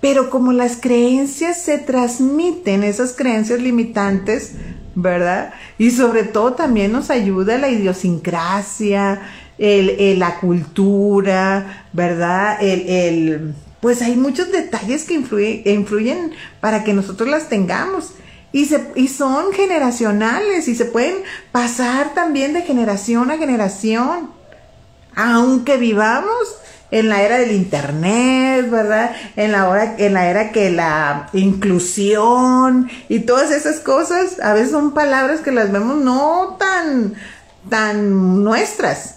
Pero 0.01 0.31
como 0.31 0.53
las 0.53 0.79
creencias 0.81 1.63
se 1.63 1.79
transmiten, 1.79 2.83
esas 2.83 3.13
creencias 3.13 3.61
limitantes, 3.61 4.55
¿verdad? 4.95 5.55
Y 5.79 5.91
sobre 5.91 6.25
todo 6.25 6.55
también 6.55 6.93
nos 6.93 7.11
ayuda 7.11 7.59
la 7.59 7.69
idiosincrasia, 7.69 9.23
el, 9.63 10.19
la 10.19 10.41
cultura, 10.41 11.87
¿verdad? 11.93 12.59
El, 12.61 13.55
pues 13.81 14.03
hay 14.03 14.17
muchos 14.17 14.51
detalles 14.51 15.05
que 15.05 15.15
influyen, 15.15 15.63
influyen 15.65 16.33
para 16.61 16.83
que 16.85 16.93
nosotros 16.93 17.29
las 17.29 17.49
tengamos. 17.49 18.13
Y, 18.51 18.67
se, 18.67 18.91
y 18.97 19.09
son 19.09 19.53
generacionales 19.53 20.69
y 20.69 20.75
se 20.75 20.85
pueden 20.85 21.15
pasar 21.53 22.13
también 22.13 22.53
de 22.53 22.63
generación 22.63 23.31
a 23.31 23.39
generación. 23.39 24.31
Aunque 25.15 25.77
vivamos 25.77 26.57
en 26.91 27.09
la 27.09 27.23
era 27.23 27.39
del 27.39 27.53
internet, 27.53 28.69
¿verdad? 28.69 29.15
En 29.37 29.53
la 29.53 29.69
hora, 29.69 29.95
en 29.97 30.13
la 30.13 30.29
era 30.29 30.53
que 30.53 30.71
la 30.71 31.29
inclusión 31.33 32.91
y 33.09 33.21
todas 33.21 33.51
esas 33.51 33.81
cosas, 33.81 34.41
a 34.41 34.53
veces 34.55 34.73
son 34.73 34.93
palabras 34.93 35.41
que 35.41 35.53
las 35.53 35.73
vemos 35.73 35.97
no 35.99 36.57
tan, 36.59 37.15
tan 37.71 38.45
nuestras. 38.45 39.12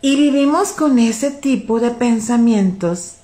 Y 0.00 0.16
vivimos 0.16 0.72
con 0.72 0.98
ese 0.98 1.30
tipo 1.30 1.80
de 1.80 1.90
pensamientos 1.90 3.14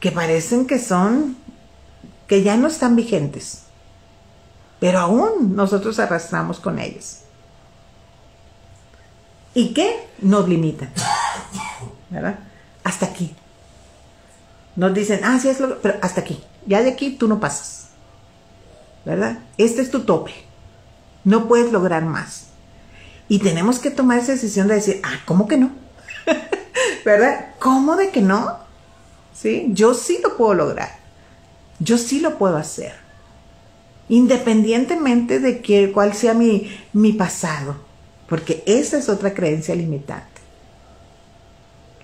que 0.00 0.12
parecen 0.12 0.66
que 0.66 0.78
son, 0.78 1.36
que 2.26 2.42
ya 2.42 2.56
no 2.56 2.68
están 2.68 2.94
vigentes, 2.94 3.62
pero 4.80 4.98
aún 4.98 5.56
nosotros 5.56 5.98
arrastramos 5.98 6.60
con 6.60 6.78
ellos. 6.78 7.20
¿Y 9.54 9.72
qué? 9.72 10.08
Nos 10.20 10.48
limitan. 10.48 10.90
¿Verdad? 12.10 12.38
Hasta 12.82 13.06
aquí. 13.06 13.34
Nos 14.76 14.92
dicen, 14.92 15.20
ah, 15.24 15.38
sí 15.40 15.48
es 15.48 15.60
lo, 15.60 15.80
pero 15.80 15.98
hasta 16.02 16.20
aquí. 16.20 16.42
Ya 16.66 16.82
de 16.82 16.90
aquí 16.90 17.12
tú 17.12 17.28
no 17.28 17.40
pasas. 17.40 17.88
¿Verdad? 19.04 19.38
Este 19.56 19.80
es 19.80 19.90
tu 19.90 20.00
tope. 20.00 20.34
No 21.22 21.46
puedes 21.46 21.72
lograr 21.72 22.04
más. 22.04 22.48
Y 23.28 23.38
tenemos 23.38 23.78
que 23.78 23.90
tomar 23.90 24.18
esa 24.18 24.32
decisión 24.32 24.68
de 24.68 24.74
decir, 24.74 25.00
ah, 25.02 25.20
¿cómo 25.24 25.48
que 25.48 25.56
no? 25.56 25.70
¿Verdad? 27.04 27.54
¿Cómo 27.58 27.96
de 27.96 28.10
que 28.10 28.20
no? 28.20 28.58
¿Sí? 29.32 29.68
Yo 29.70 29.94
sí 29.94 30.20
lo 30.22 30.36
puedo 30.36 30.54
lograr. 30.54 30.98
Yo 31.78 31.98
sí 31.98 32.20
lo 32.20 32.38
puedo 32.38 32.56
hacer. 32.56 32.92
Independientemente 34.08 35.40
de 35.40 35.60
que, 35.60 35.90
cuál 35.92 36.14
sea 36.14 36.34
mi, 36.34 36.70
mi 36.92 37.12
pasado. 37.12 37.76
Porque 38.28 38.62
esa 38.66 38.98
es 38.98 39.08
otra 39.08 39.34
creencia 39.34 39.74
limitante. 39.74 40.40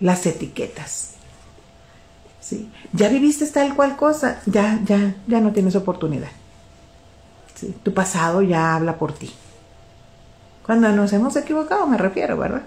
Las 0.00 0.24
etiquetas. 0.26 1.12
¿Sí? 2.40 2.70
Ya 2.92 3.08
viviste 3.08 3.46
tal 3.46 3.76
cual 3.76 3.96
cosa, 3.96 4.40
ya, 4.46 4.80
ya, 4.84 5.14
ya 5.26 5.40
no 5.40 5.52
tienes 5.52 5.76
oportunidad. 5.76 6.30
Tu 7.82 7.92
pasado 7.92 8.40
ya 8.40 8.74
habla 8.74 8.98
por 8.98 9.12
ti. 9.12 9.30
Cuando 10.70 10.92
nos 10.92 11.12
hemos 11.12 11.34
equivocado, 11.34 11.84
me 11.88 11.98
refiero, 11.98 12.38
¿verdad? 12.38 12.62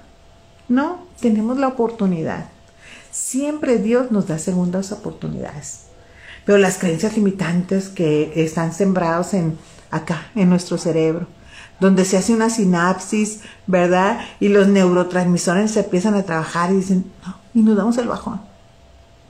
No, 0.68 1.06
tenemos 1.22 1.58
la 1.58 1.70
oportunidad. 1.70 2.48
Siempre 3.12 3.78
Dios 3.78 4.12
nos 4.12 4.28
da 4.28 4.40
segundas 4.40 4.92
oportunidades. 4.92 5.86
Pero 6.44 6.58
las 6.58 6.78
creencias 6.78 7.16
limitantes 7.16 7.88
que 7.88 8.34
están 8.44 8.74
sembrados 8.74 9.34
en 9.34 9.58
acá, 9.90 10.26
en 10.36 10.50
nuestro 10.50 10.78
cerebro, 10.78 11.28
donde 11.80 12.04
se 12.04 12.18
hace 12.18 12.34
una 12.34 12.50
sinapsis, 12.50 13.40
¿verdad? 13.68 14.20
Y 14.42 14.50
los 14.50 14.68
neurotransmisores 14.68 15.72
se 15.72 15.80
empiezan 15.80 16.16
a 16.16 16.24
trabajar 16.24 16.72
y 16.72 16.80
dicen, 16.80 17.10
no, 17.26 17.38
y 17.54 17.62
nos 17.62 17.78
damos 17.78 17.98
el 18.00 18.10
bajón, 18.10 18.42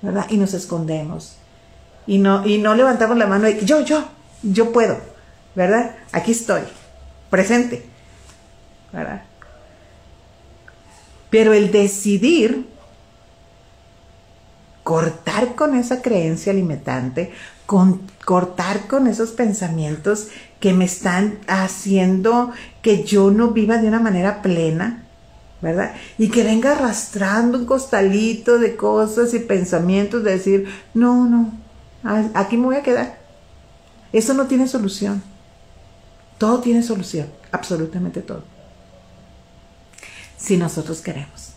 ¿verdad? 0.01 0.25
Y 0.31 0.38
nos 0.38 0.55
escondemos. 0.55 1.36
Y 2.07 2.17
no, 2.17 2.43
y 2.43 2.57
no 2.57 2.73
levantamos 2.73 3.17
la 3.17 3.27
mano 3.27 3.47
y 3.47 3.63
yo, 3.63 3.81
yo, 3.81 4.03
yo 4.41 4.71
puedo, 4.71 4.97
¿verdad? 5.53 5.95
Aquí 6.12 6.31
estoy, 6.31 6.63
presente. 7.29 7.92
Pero 11.29 11.53
el 11.53 11.71
decidir 11.71 12.67
cortar 14.84 15.56
con 15.56 15.75
esa 15.75 16.01
creencia 16.01 16.53
limitante, 16.53 17.32
con, 17.65 18.01
cortar 18.25 18.88
con 18.88 19.08
esos 19.08 19.32
pensamientos 19.32 20.27
que 20.60 20.73
me 20.73 20.86
están 20.86 21.39
haciendo 21.47 22.51
que 22.82 23.03
yo 23.03 23.32
no 23.32 23.49
viva 23.51 23.77
de 23.77 23.88
una 23.88 23.99
manera 23.99 24.41
plena, 24.41 25.03
¿verdad? 25.62 25.93
Y 26.17 26.29
que 26.29 26.43
venga 26.43 26.73
arrastrando 26.73 27.58
un 27.58 27.65
costalito 27.65 28.60
de 28.60 28.75
cosas 28.75 29.34
y 29.34 29.39
pensamientos 29.39 30.23
de 30.23 30.32
decir, 30.32 30.67
no, 30.93 31.25
no, 31.25 31.51
aquí 32.34 32.58
me 32.58 32.65
voy 32.65 32.75
a 32.75 32.84
quedar. 32.84 33.17
Eso 34.12 34.34
no 34.34 34.45
tiene 34.45 34.67
solución. 34.67 35.23
Todo 36.38 36.60
tiene 36.60 36.84
solución, 36.84 37.27
absolutamente 37.51 38.21
todo 38.21 38.52
si 40.43 40.58
nosotros 40.58 41.01
queremos. 41.01 41.53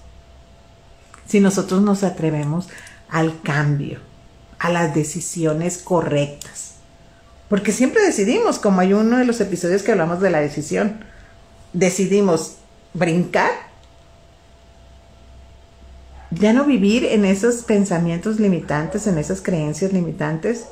Si 1.27 1.40
nosotros 1.40 1.83
nos 1.83 2.05
atrevemos 2.05 2.68
al 3.09 3.40
cambio, 3.42 3.99
a 4.59 4.70
las 4.70 4.94
decisiones 4.94 5.79
correctas. 5.79 6.75
Porque 7.49 7.72
siempre 7.72 8.03
decidimos, 8.03 8.59
como 8.59 8.81
hay 8.81 8.92
uno 8.92 9.18
de 9.18 9.25
los 9.25 9.40
episodios 9.40 9.83
que 9.83 9.92
hablamos 9.92 10.20
de 10.20 10.31
la 10.31 10.40
decisión, 10.40 11.05
decidimos 11.72 12.57
brincar, 12.94 13.51
ya 16.31 16.53
no 16.53 16.64
vivir 16.64 17.05
en 17.05 17.25
esos 17.25 17.64
pensamientos 17.64 18.38
limitantes, 18.38 19.07
en 19.07 19.18
esas 19.18 19.40
creencias 19.40 19.92
limitantes, 19.92 20.66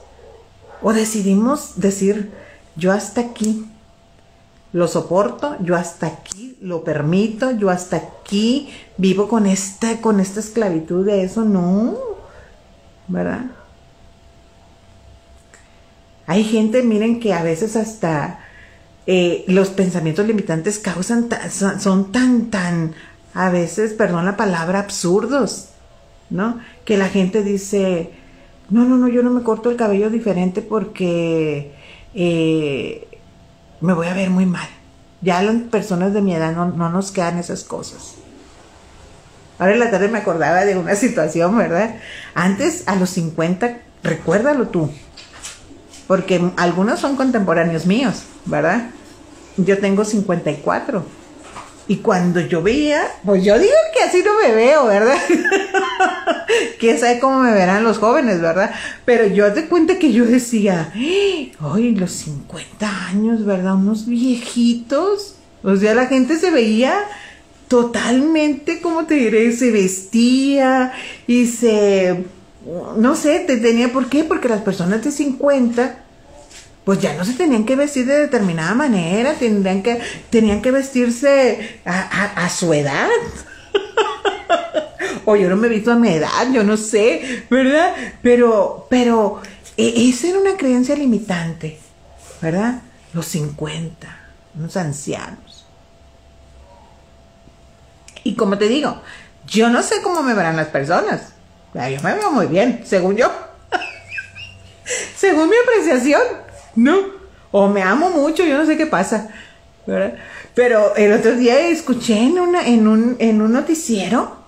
o 0.82 0.92
decidimos 0.92 1.80
decir, 1.80 2.32
yo 2.76 2.92
hasta 2.92 3.20
aquí, 3.22 3.66
lo 4.72 4.86
soporto, 4.88 5.56
yo 5.60 5.76
hasta 5.76 6.06
aquí 6.06 6.43
lo 6.64 6.82
permito, 6.82 7.50
yo 7.50 7.68
hasta 7.68 7.96
aquí 7.96 8.70
vivo 8.96 9.28
con 9.28 9.46
esta, 9.46 10.00
con 10.00 10.18
esta 10.18 10.40
esclavitud 10.40 11.04
de 11.04 11.22
eso, 11.22 11.44
no, 11.44 11.94
¿verdad? 13.06 13.50
Hay 16.26 16.42
gente, 16.42 16.82
miren, 16.82 17.20
que 17.20 17.34
a 17.34 17.42
veces 17.42 17.76
hasta 17.76 18.40
eh, 19.06 19.44
los 19.46 19.68
pensamientos 19.68 20.26
limitantes 20.26 20.78
causan, 20.78 21.28
son 21.50 22.12
tan, 22.12 22.46
tan, 22.46 22.94
a 23.34 23.50
veces, 23.50 23.92
perdón 23.92 24.24
la 24.24 24.38
palabra, 24.38 24.78
absurdos, 24.78 25.68
¿no? 26.30 26.60
Que 26.86 26.96
la 26.96 27.10
gente 27.10 27.42
dice, 27.42 28.12
no, 28.70 28.86
no, 28.86 28.96
no, 28.96 29.08
yo 29.08 29.22
no 29.22 29.28
me 29.28 29.42
corto 29.42 29.68
el 29.68 29.76
cabello 29.76 30.08
diferente 30.08 30.62
porque 30.62 31.74
eh, 32.14 33.06
me 33.82 33.92
voy 33.92 34.06
a 34.06 34.14
ver 34.14 34.30
muy 34.30 34.46
mal. 34.46 34.68
Ya 35.24 35.42
las 35.42 35.56
personas 35.70 36.12
de 36.12 36.20
mi 36.20 36.34
edad 36.34 36.52
no, 36.52 36.90
nos 36.90 37.10
quedan 37.10 37.38
esas 37.38 37.64
cosas. 37.64 38.14
Ahora 39.58 39.72
en 39.72 39.80
la 39.80 39.90
tarde 39.90 40.08
me 40.08 40.18
acordaba 40.18 40.64
de 40.66 40.76
una 40.76 40.94
situación, 40.96 41.56
¿verdad? 41.56 41.96
Antes, 42.34 42.84
a 42.86 42.94
los 42.94 43.10
50, 43.10 43.78
recuérdalo 44.02 44.68
tú, 44.68 44.90
porque 46.06 46.52
algunos 46.56 47.00
son 47.00 47.16
contemporáneos 47.16 47.86
míos, 47.86 48.24
¿verdad? 48.44 48.90
Yo 49.56 49.78
tengo 49.78 50.04
54 50.04 51.23
y 51.86 51.96
cuando 51.96 52.40
yo 52.40 52.62
veía, 52.62 53.04
pues 53.24 53.44
yo 53.44 53.58
digo 53.58 53.72
que 53.94 54.04
así 54.04 54.22
no 54.24 54.32
me 54.42 54.54
veo, 54.54 54.86
¿verdad? 54.86 55.18
Quién 56.80 56.98
sabe 56.98 57.18
cómo 57.18 57.40
me 57.40 57.52
verán 57.52 57.84
los 57.84 57.98
jóvenes, 57.98 58.40
¿verdad? 58.40 58.70
Pero 59.04 59.26
yo 59.26 59.52
te 59.52 59.66
cuenta 59.66 59.98
que 59.98 60.12
yo 60.12 60.24
decía, 60.24 60.92
¡ay, 60.94 61.94
los 61.94 62.12
50 62.12 63.06
años, 63.08 63.44
¿verdad? 63.44 63.74
Unos 63.74 64.06
viejitos. 64.06 65.36
O 65.62 65.76
sea, 65.76 65.94
la 65.94 66.06
gente 66.06 66.38
se 66.38 66.50
veía 66.50 66.94
totalmente, 67.68 68.80
como 68.80 69.04
te 69.04 69.14
diré? 69.14 69.52
Se 69.52 69.70
vestía 69.70 70.92
y 71.26 71.46
se, 71.46 72.24
no 72.96 73.14
sé, 73.14 73.40
te 73.40 73.58
tenía, 73.58 73.92
¿por 73.92 74.08
qué? 74.08 74.24
Porque 74.24 74.48
las 74.48 74.62
personas 74.62 75.04
de 75.04 75.10
50 75.10 76.03
pues 76.84 77.00
ya 77.00 77.14
no 77.14 77.24
se 77.24 77.32
tenían 77.32 77.64
que 77.64 77.76
vestir 77.76 78.06
de 78.06 78.18
determinada 78.18 78.74
manera, 78.74 79.34
tenían 79.34 79.82
que, 79.82 80.00
tenían 80.30 80.60
que 80.60 80.70
vestirse 80.70 81.80
a, 81.86 82.48
su 82.50 82.74
edad. 82.74 83.08
o 85.24 85.34
yo 85.36 85.48
no 85.48 85.56
me 85.56 85.66
he 85.66 85.70
visto 85.70 85.92
a 85.92 85.96
mi 85.96 86.10
edad, 86.10 86.52
yo 86.52 86.62
no 86.62 86.76
sé, 86.76 87.44
¿verdad? 87.50 87.94
Pero, 88.22 88.86
pero, 88.90 89.40
e, 89.78 90.08
esa 90.08 90.28
era 90.28 90.38
una 90.38 90.56
creencia 90.58 90.94
limitante, 90.94 91.78
¿verdad? 92.42 92.82
Los 93.14 93.26
50, 93.26 94.18
unos 94.56 94.76
ancianos. 94.76 95.66
Y 98.24 98.34
como 98.34 98.58
te 98.58 98.68
digo, 98.68 99.00
yo 99.46 99.70
no 99.70 99.82
sé 99.82 100.02
cómo 100.02 100.22
me 100.22 100.34
verán 100.34 100.56
las 100.56 100.68
personas. 100.68 101.32
Yo 101.72 102.02
me 102.02 102.14
veo 102.14 102.30
muy 102.30 102.46
bien, 102.46 102.82
según 102.84 103.16
yo. 103.16 103.30
según 105.16 105.48
mi 105.48 105.56
apreciación, 105.56 106.43
¿no? 106.76 106.98
O 107.52 107.68
me 107.68 107.82
amo 107.82 108.10
mucho, 108.10 108.44
yo 108.44 108.58
no 108.58 108.66
sé 108.66 108.76
qué 108.76 108.86
pasa. 108.86 109.28
¿verdad? 109.86 110.14
Pero 110.54 110.94
el 110.96 111.12
otro 111.12 111.36
día 111.36 111.68
escuché 111.68 112.18
en, 112.18 112.38
una, 112.38 112.66
en, 112.66 112.86
un, 112.86 113.16
en 113.18 113.42
un 113.42 113.52
noticiero 113.52 114.44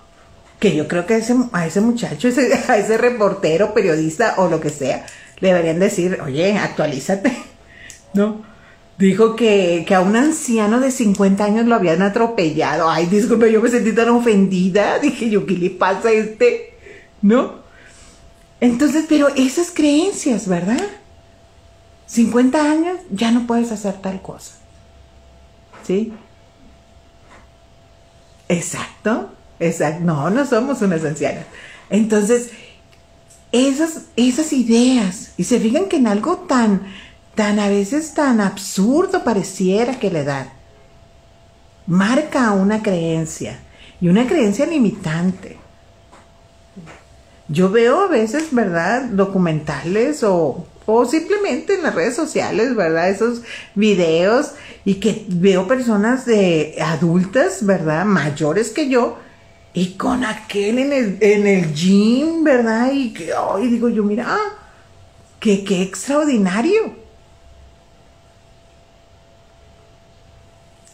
que 0.59 0.75
yo 0.75 0.87
creo 0.87 1.05
que 1.05 1.15
a 1.15 1.17
ese, 1.17 1.81
muchacho, 1.81 2.29
a 2.67 2.77
ese 2.77 2.97
reportero, 2.97 3.73
periodista 3.73 4.35
o 4.37 4.49
lo 4.49 4.59
que 4.59 4.69
sea, 4.69 5.05
le 5.39 5.49
deberían 5.49 5.79
decir, 5.79 6.19
oye, 6.23 6.57
actualízate, 6.57 7.31
¿no? 8.13 8.45
Dijo 8.97 9.35
que, 9.35 9.85
que, 9.87 9.93
a 9.93 10.01
un 10.01 10.15
anciano 10.15 10.79
de 10.79 10.89
50 10.89 11.43
años 11.43 11.67
lo 11.67 11.75
habían 11.75 12.01
atropellado. 12.01 12.89
Ay, 12.89 13.05
disculpe, 13.05 13.51
yo 13.51 13.61
me 13.61 13.69
sentí 13.69 13.91
tan 13.91 14.09
ofendida. 14.09 14.97
Dije 15.01 15.29
yo, 15.29 15.45
¿qué 15.45 15.53
le 15.53 15.69
pasa 15.69 16.07
a 16.07 16.13
este? 16.13 16.73
¿No? 17.21 17.59
Entonces, 18.59 19.05
pero 19.07 19.27
esas 19.35 19.69
creencias, 19.69 20.47
¿verdad? 20.47 20.81
50 22.07 22.59
años, 22.59 22.97
ya 23.11 23.31
no 23.31 23.45
puedes 23.45 23.71
hacer 23.71 24.01
tal 24.01 24.21
cosa. 24.21 24.53
¿Sí? 25.85 26.13
Exacto, 28.49 29.31
exacto. 29.59 30.03
No, 30.03 30.29
no 30.29 30.45
somos 30.45 30.81
unas 30.81 31.03
ancianas. 31.03 31.45
Entonces, 31.89 32.51
esas, 33.51 34.05
esas 34.15 34.53
ideas, 34.53 35.33
y 35.37 35.43
se 35.43 35.59
fijan 35.59 35.87
que 35.87 35.97
en 35.97 36.07
algo 36.07 36.37
tan, 36.39 36.87
tan 37.35 37.59
a 37.59 37.69
veces 37.69 38.13
tan 38.13 38.41
absurdo 38.41 39.23
pareciera 39.23 39.99
que 39.99 40.09
le 40.09 40.23
dan, 40.23 40.49
marca 41.85 42.51
una 42.51 42.81
creencia, 42.81 43.59
y 43.99 44.09
una 44.09 44.27
creencia 44.27 44.65
limitante. 44.65 45.57
Yo 47.49 47.69
veo 47.69 48.01
a 48.01 48.07
veces, 48.07 48.49
¿verdad? 48.51 49.05
Documentales 49.05 50.23
o, 50.23 50.65
o 50.87 51.05
simplemente 51.05 51.75
en 51.75 51.83
las 51.83 51.93
redes 51.93 52.15
sociales, 52.15 52.73
¿verdad? 52.73 53.09
Esos 53.09 53.41
videos 53.75 54.53
y 54.85 54.95
que 54.95 55.25
veo 55.27 55.67
personas 55.67 56.25
de 56.25 56.77
adultas, 56.81 57.65
¿verdad? 57.65 58.05
Mayores 58.05 58.69
que 58.69 58.87
yo 58.87 59.17
y 59.73 59.95
con 59.95 60.23
aquel 60.23 60.79
en 60.79 60.93
el, 60.93 61.17
en 61.19 61.45
el 61.45 61.73
gym, 61.73 62.41
¿verdad? 62.45 62.91
Y 62.93 63.13
que 63.13 63.33
hoy 63.33 63.67
digo 63.67 63.89
yo, 63.89 64.01
mira, 64.03 64.37
que 65.41 65.65
qué 65.65 65.81
extraordinario. 65.81 66.95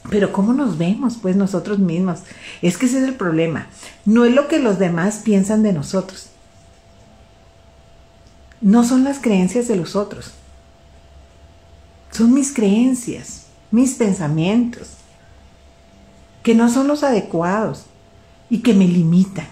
Pero 0.10 0.34
¿cómo 0.34 0.54
nos 0.54 0.80
vemos? 0.80 1.20
Pues 1.22 1.36
nosotros 1.36 1.78
mismos. 1.78 2.22
Es 2.64 2.80
que 2.80 2.88
ese 2.88 2.98
es 2.98 3.04
el 3.04 3.14
problema. 3.14 3.68
No 4.06 4.26
es 4.26 4.34
lo 4.34 4.48
que 4.48 4.58
los 4.58 4.80
demás 4.80 5.22
piensan 5.24 5.62
de 5.62 5.72
nosotros 5.72 6.33
no 8.64 8.86
son 8.86 9.04
las 9.04 9.20
creencias 9.20 9.68
de 9.68 9.76
los 9.76 9.96
otros. 9.96 10.32
Son 12.12 12.34
mis 12.34 12.54
creencias, 12.54 13.44
mis 13.72 13.96
pensamientos, 13.96 14.90
que 16.42 16.56
no 16.56 16.70
son 16.70 16.88
los 16.88 17.04
adecuados 17.04 17.86
y 18.50 18.60
que 18.60 18.74
me 18.74 18.88
limitan. 18.88 19.48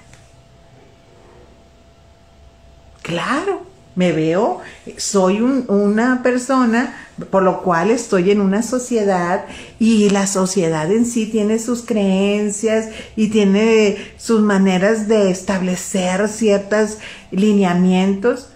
Claro, 3.02 3.66
me 3.96 4.14
veo, 4.14 4.62
soy 4.98 5.42
una 5.42 6.24
persona 6.24 6.96
por 7.30 7.44
lo 7.44 7.62
cual 7.64 7.92
estoy 7.92 8.32
en 8.32 8.40
una 8.40 8.64
sociedad 8.64 9.46
y 9.80 10.10
la 10.10 10.26
sociedad 10.26 10.90
en 10.90 11.06
sí 11.06 11.26
tiene 11.26 11.60
sus 11.60 11.82
creencias 11.82 12.88
y 13.18 13.28
tiene 13.28 13.98
sus 14.18 14.42
maneras 14.42 15.10
de 15.10 15.30
establecer 15.30 16.30
ciertos 16.30 17.00
lineamientos 17.32 18.52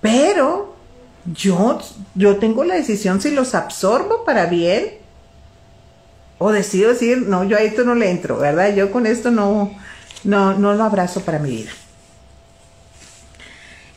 pero 0.00 0.76
yo, 1.32 1.80
yo 2.14 2.36
tengo 2.36 2.64
la 2.64 2.74
decisión 2.74 3.20
si 3.20 3.30
los 3.30 3.54
absorbo 3.54 4.24
para 4.24 4.46
bien 4.46 4.98
o 6.38 6.52
decido 6.52 6.90
decir, 6.90 7.26
no, 7.26 7.44
yo 7.44 7.56
a 7.56 7.60
esto 7.60 7.84
no 7.84 7.94
le 7.94 8.10
entro, 8.10 8.38
¿verdad? 8.38 8.74
Yo 8.74 8.92
con 8.92 9.06
esto 9.06 9.30
no, 9.30 9.72
no, 10.24 10.54
no 10.56 10.74
lo 10.74 10.84
abrazo 10.84 11.22
para 11.22 11.40
mi 11.40 11.50
vida. 11.50 11.70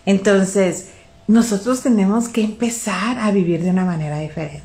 Entonces, 0.06 0.90
nosotros 1.28 1.82
tenemos 1.82 2.28
que 2.28 2.44
empezar 2.44 3.20
a 3.20 3.32
vivir 3.32 3.64
de 3.64 3.70
una 3.70 3.86
manera 3.86 4.20
diferente. 4.20 4.64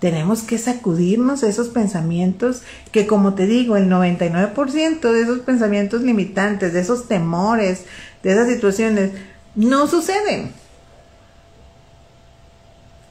Tenemos 0.00 0.42
que 0.42 0.58
sacudirnos 0.58 1.44
esos 1.44 1.68
pensamientos 1.68 2.62
que, 2.90 3.06
como 3.06 3.34
te 3.34 3.46
digo, 3.46 3.76
el 3.76 3.88
99% 3.88 5.12
de 5.12 5.22
esos 5.22 5.38
pensamientos 5.40 6.02
limitantes, 6.02 6.72
de 6.72 6.80
esos 6.80 7.06
temores, 7.06 7.84
de 8.24 8.32
esas 8.32 8.48
situaciones, 8.48 9.12
no 9.54 9.86
suceden. 9.86 10.52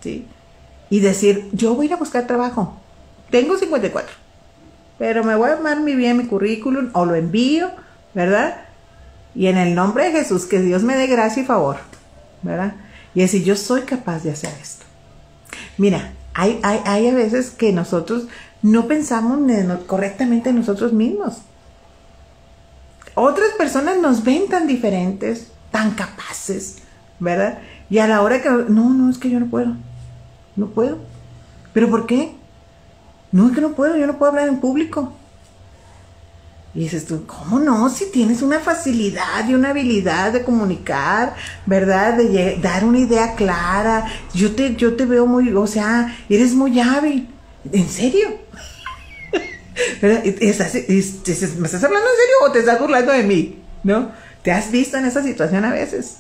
¿Sí? 0.02 0.28
Y 0.90 1.00
decir, 1.00 1.50
yo 1.54 1.76
voy 1.76 1.86
a 1.86 1.90
ir 1.90 1.94
a 1.94 1.98
buscar 1.98 2.28
trabajo. 2.28 2.78
Tengo 3.30 3.58
54, 3.58 4.12
pero 4.98 5.24
me 5.24 5.36
voy 5.36 5.50
a 5.50 5.54
armar 5.54 5.80
mi 5.80 5.96
bien 5.96 6.18
mi 6.18 6.26
currículum 6.26 6.90
o 6.94 7.06
lo 7.06 7.16
envío, 7.16 7.72
¿verdad? 8.14 8.66
Y 9.34 9.48
en 9.48 9.58
el 9.58 9.74
nombre 9.74 10.06
de 10.06 10.12
Jesús, 10.12 10.46
que 10.46 10.60
Dios 10.60 10.84
me 10.84 10.98
dé 10.98 11.08
gracia 11.08 11.44
y 11.44 11.46
favor, 11.46 11.78
¿verdad? 12.42 12.76
Y 13.14 13.22
decir, 13.22 13.44
yo 13.44 13.56
soy 13.56 13.82
capaz 13.84 14.24
de 14.24 14.32
hacer 14.32 14.54
esto. 14.62 14.86
Mira, 15.78 16.14
hay, 16.34 16.60
hay, 16.64 16.82
hay 16.86 17.08
a 17.08 17.14
veces 17.14 17.52
que 17.52 17.72
nosotros 17.72 18.28
no 18.62 18.88
pensamos 18.88 19.40
correctamente 19.88 20.50
en 20.50 20.58
nosotros 20.58 20.94
mismos. 20.94 21.38
Otras 23.16 23.52
personas 23.58 23.98
nos 24.00 24.24
ven 24.24 24.48
tan 24.48 24.68
diferentes, 24.68 25.51
tan 25.72 25.92
capaces, 25.92 26.78
¿verdad? 27.20 27.60
Y 27.90 28.00
a 28.00 28.08
la 28.08 28.22
hora 28.22 28.42
que, 28.42 28.50
no, 28.50 28.94
no, 28.94 29.10
es 29.10 29.18
que 29.18 29.30
yo 29.30 29.40
no 29.40 29.48
puedo, 29.48 29.76
no 30.56 30.68
puedo. 30.68 31.00
¿Pero 31.74 31.90
por 31.90 32.06
qué? 32.06 32.36
No, 33.32 33.48
es 33.48 33.56
que 33.56 33.62
no 33.62 33.72
puedo, 33.72 33.96
yo 33.98 34.08
no 34.08 34.18
puedo 34.18 34.32
hablar 34.32 34.50
en 34.50 34.60
público. 34.60 35.14
Y 36.74 36.82
dices 36.82 37.06
tú, 37.06 37.26
¿cómo 37.26 37.60
no? 37.60 37.90
Si 37.90 38.12
tienes 38.12 38.42
una 38.42 38.60
facilidad 38.60 39.48
y 39.48 39.54
una 39.54 39.72
habilidad 39.72 40.32
de 40.32 40.44
comunicar, 40.44 41.36
¿verdad? 41.66 42.16
De 42.16 42.60
dar 42.62 42.86
una 42.86 43.00
idea 43.00 43.36
clara. 43.36 44.06
Yo 44.34 44.56
te, 44.56 44.76
yo 44.76 44.96
te 44.96 45.06
veo 45.06 45.26
muy, 45.26 45.54
o 45.54 45.68
sea, 45.68 46.16
eres 46.30 46.54
muy 46.54 46.80
hábil. 46.80 47.28
¿En 47.72 47.90
serio? 47.90 48.30
¿Me 50.02 50.48
estás 50.48 51.84
hablando 51.84 52.08
en 52.10 52.18
serio 52.18 52.36
o 52.46 52.52
te 52.52 52.60
estás 52.60 52.80
burlando 52.80 53.12
de 53.12 53.24
mí? 53.24 53.62
¿No? 53.84 54.12
¿Te 54.44 54.52
has 54.52 54.72
visto 54.72 54.98
en 54.98 55.06
esa 55.06 55.22
situación 55.24 55.66
a 55.66 55.72
veces? 55.72 56.18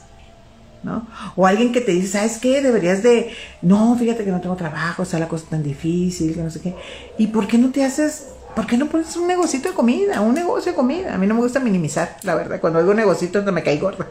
¿No? 0.83 1.07
O 1.35 1.45
alguien 1.45 1.71
que 1.71 1.81
te 1.81 1.91
dice, 1.91 2.07
¿sabes 2.07 2.37
qué? 2.39 2.61
Deberías 2.61 3.03
de, 3.03 3.33
no, 3.61 3.95
fíjate 3.97 4.23
que 4.23 4.31
no 4.31 4.41
tengo 4.41 4.55
trabajo, 4.55 5.03
está 5.03 5.19
la 5.19 5.27
cosa 5.27 5.45
tan 5.49 5.63
difícil, 5.63 6.33
que 6.33 6.41
no 6.41 6.49
sé 6.49 6.59
qué. 6.61 6.75
¿Y 7.17 7.27
por 7.27 7.47
qué 7.47 7.57
no 7.57 7.71
te 7.71 7.83
haces, 7.83 8.29
por 8.55 8.65
qué 8.65 8.77
no 8.77 8.87
pones 8.87 9.15
un 9.15 9.27
negocito 9.27 9.69
de 9.69 9.75
comida, 9.75 10.21
un 10.21 10.33
negocio 10.33 10.71
de 10.71 10.75
comida? 10.75 11.13
A 11.13 11.17
mí 11.17 11.27
no 11.27 11.35
me 11.35 11.41
gusta 11.41 11.59
minimizar, 11.59 12.17
la 12.23 12.35
verdad, 12.35 12.59
cuando 12.59 12.79
hago 12.79 12.91
un 12.91 12.97
negocito 12.97 13.41
no 13.41 13.51
me 13.51 13.63
cae 13.63 13.77
gorda. 13.77 14.07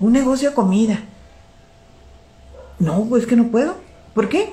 Un 0.00 0.12
negocio 0.12 0.50
de 0.50 0.54
comida. 0.54 0.98
No, 2.78 3.04
pues 3.04 3.26
que 3.26 3.36
no 3.36 3.48
puedo. 3.48 3.76
¿Por 4.14 4.28
qué? 4.28 4.52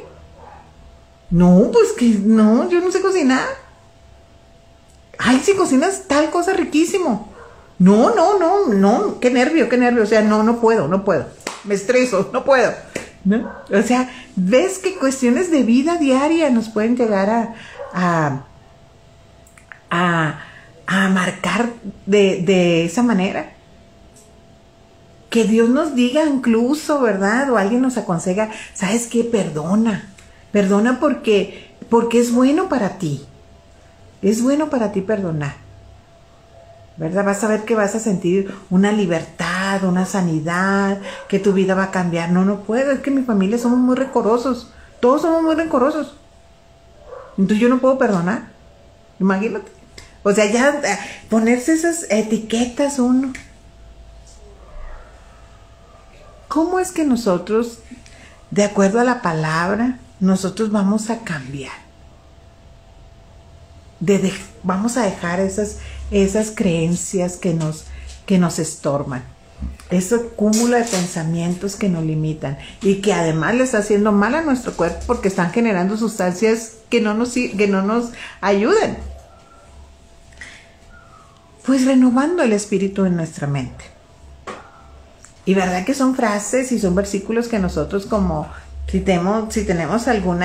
No, 1.30 1.70
pues 1.72 1.92
que 1.94 2.06
no, 2.24 2.70
yo 2.70 2.80
no 2.80 2.92
sé 2.92 3.02
cocinar. 3.02 3.46
Ay, 5.18 5.42
si 5.44 5.54
cocinas 5.56 6.04
tal 6.08 6.30
cosa 6.30 6.54
riquísimo. 6.54 7.28
No, 7.80 8.14
no, 8.14 8.38
no, 8.38 8.68
no, 8.68 9.20
qué 9.20 9.32
nervio, 9.32 9.70
qué 9.70 9.78
nervio. 9.78 10.04
O 10.04 10.06
sea, 10.06 10.22
no, 10.22 10.44
no 10.44 10.60
puedo, 10.60 10.88
no 10.88 11.04
puedo. 11.06 11.26
Me 11.64 11.76
estreso, 11.76 12.30
no 12.34 12.44
puedo. 12.44 12.74
O 13.72 13.82
sea, 13.82 14.10
ves 14.36 14.80
que 14.80 14.98
cuestiones 14.98 15.50
de 15.52 15.64
vida 15.64 15.98
diaria 15.98 16.50
nos 16.50 16.70
pueden 16.70 16.96
llegar 16.98 17.30
a, 17.30 17.54
a, 17.94 18.44
a, 19.90 20.42
a 20.88 21.10
marcar 21.10 21.70
de, 22.06 22.42
de 22.42 22.86
esa 22.86 23.02
manera. 23.04 23.52
Que 25.30 25.44
Dios 25.44 25.70
nos 25.70 25.96
diga 25.96 26.26
incluso, 26.26 27.02
¿verdad? 27.02 27.52
O 27.52 27.58
alguien 27.58 27.82
nos 27.82 27.98
aconseja, 27.98 28.50
¿sabes 28.74 29.08
qué? 29.08 29.24
Perdona. 29.24 30.10
Perdona 30.52 31.00
porque, 31.00 31.76
porque 31.90 32.20
es 32.20 32.34
bueno 32.34 32.68
para 32.68 32.98
ti. 32.98 33.26
Es 34.22 34.42
bueno 34.42 34.70
para 34.70 34.92
ti 34.92 35.02
perdonar. 35.02 35.69
¿Verdad? 37.00 37.24
Vas 37.24 37.44
a 37.46 37.48
ver 37.48 37.64
que 37.64 37.76
vas 37.76 37.96
a 37.96 38.00
sentir 38.00 38.54
una 38.70 38.92
libertad, 38.92 39.86
una 39.86 40.06
sanidad, 40.06 41.00
que 41.30 41.40
tu 41.40 41.54
vida 41.54 41.74
va 41.74 41.86
a 41.86 41.92
cambiar. 41.92 42.30
No, 42.30 42.44
no 42.44 42.60
puedo, 42.64 42.92
es 42.92 43.00
que 43.00 43.10
mi 43.10 43.24
familia 43.24 43.58
somos 43.58 43.80
muy 43.80 43.96
rencorosos, 43.96 44.74
todos 45.00 45.22
somos 45.22 45.42
muy 45.42 45.56
rencorosos. 45.56 46.18
Entonces 47.38 47.60
yo 47.60 47.70
no 47.70 47.80
puedo 47.80 47.98
perdonar, 47.98 48.50
imagínate. 49.18 49.72
O 50.24 50.34
sea, 50.34 50.52
ya 50.52 50.82
eh, 50.84 51.00
ponerse 51.30 51.72
esas 51.72 52.06
etiquetas 52.10 53.00
uno. 53.00 53.32
¿Cómo 56.50 56.80
es 56.80 56.92
que 56.92 57.06
nosotros, 57.06 57.80
de 58.52 58.66
acuerdo 58.66 59.00
a 59.00 59.06
la 59.06 59.22
palabra, 59.22 60.00
nosotros 60.20 60.70
vamos 60.70 61.10
a 61.10 61.20
cambiar? 61.20 61.72
Vamos 64.64 64.98
a 64.98 65.04
dejar 65.04 65.40
esas, 65.40 65.78
esas 66.12 66.52
creencias 66.52 67.38
que 67.38 67.54
nos, 67.54 67.86
que 68.26 68.38
nos 68.38 68.60
estorban 68.60 69.24
ese 69.90 70.22
cúmulo 70.36 70.78
de 70.78 70.84
pensamientos 70.84 71.76
que 71.76 71.90
nos 71.90 72.04
limitan 72.04 72.58
y 72.82 72.96
que 72.96 73.14
además 73.14 73.56
le 73.56 73.64
está 73.64 73.80
haciendo 73.80 74.12
mal 74.12 74.36
a 74.36 74.42
nuestro 74.42 74.74
cuerpo 74.74 75.00
porque 75.08 75.28
están 75.28 75.52
generando 75.52 75.98
sustancias 75.98 76.74
que 76.90 77.02
no 77.02 77.14
nos, 77.16 77.34
que 77.34 77.68
no 77.68 77.82
nos 77.82 78.12
ayudan. 78.42 78.98
Pues 81.66 81.86
renovando 81.86 82.44
el 82.44 82.54
espíritu 82.54 83.06
en 83.06 83.16
nuestra 83.16 83.48
mente. 83.48 83.84
Y 85.46 85.56
verdad 85.56 85.86
que 85.86 85.96
son 85.96 86.16
frases 86.16 86.72
y 86.72 86.80
son 86.80 86.94
versículos 86.94 87.48
que 87.48 87.58
nosotros 87.58 88.06
como 88.06 88.48
si 88.88 89.00
tenemos, 89.00 89.52
si 89.54 89.66
tenemos 89.66 90.08
algún 90.08 90.42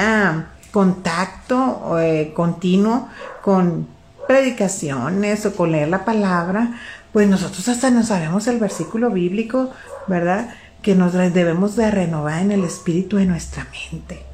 contacto 0.71 1.99
eh, 2.01 2.33
continuo 2.35 3.09
con 3.43 3.94
predicaciones 4.35 5.47
o 5.47 5.55
con 5.55 5.71
leer 5.71 5.89
la 5.89 6.05
palabra, 6.05 6.73
pues 7.13 7.29
nosotros 7.29 7.69
hasta 7.69 7.91
no 7.91 8.03
sabemos 8.03 8.49
el 8.49 8.59
versículo 8.59 9.11
bíblico, 9.11 9.71
¿verdad? 10.09 10.53
Que 10.83 10.97
nos 10.97 11.13
debemos 11.13 11.77
de 11.77 11.89
renovar 11.89 12.43
en 12.43 12.51
el 12.51 12.65
espíritu 12.65 13.17
de 13.17 13.27
nuestra 13.27 13.65
mente. 13.71 14.25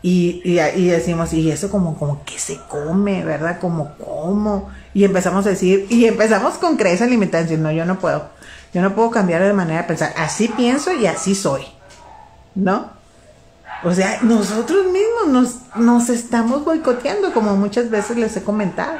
Y, 0.00 0.42
y, 0.44 0.86
decimos, 0.86 1.32
y 1.32 1.50
eso 1.50 1.72
como, 1.72 1.98
como 1.98 2.24
que 2.24 2.38
se 2.38 2.60
come, 2.68 3.24
¿verdad? 3.24 3.58
Como 3.58 3.96
cómo. 3.96 4.70
Y 4.94 5.02
empezamos 5.02 5.44
a 5.46 5.50
decir, 5.50 5.88
y 5.90 6.04
empezamos 6.04 6.54
con 6.54 6.76
creencias 6.76 7.10
limitantes, 7.10 7.58
no, 7.58 7.72
yo 7.72 7.84
no 7.84 7.98
puedo. 7.98 8.28
Yo 8.72 8.80
no 8.80 8.94
puedo 8.94 9.10
cambiar 9.10 9.42
de 9.42 9.52
manera 9.52 9.82
de 9.82 9.88
pensar. 9.88 10.14
Así 10.16 10.46
pienso 10.46 10.92
y 10.92 11.06
así 11.06 11.34
soy. 11.34 11.62
¿No? 12.54 12.92
O 13.84 13.92
sea, 13.92 14.20
nosotros 14.22 14.86
mismos 14.86 15.28
nos, 15.28 15.76
nos 15.76 16.08
estamos 16.08 16.64
boicoteando, 16.64 17.32
como 17.32 17.56
muchas 17.56 17.90
veces 17.90 18.16
les 18.16 18.36
he 18.36 18.42
comentado. 18.42 18.98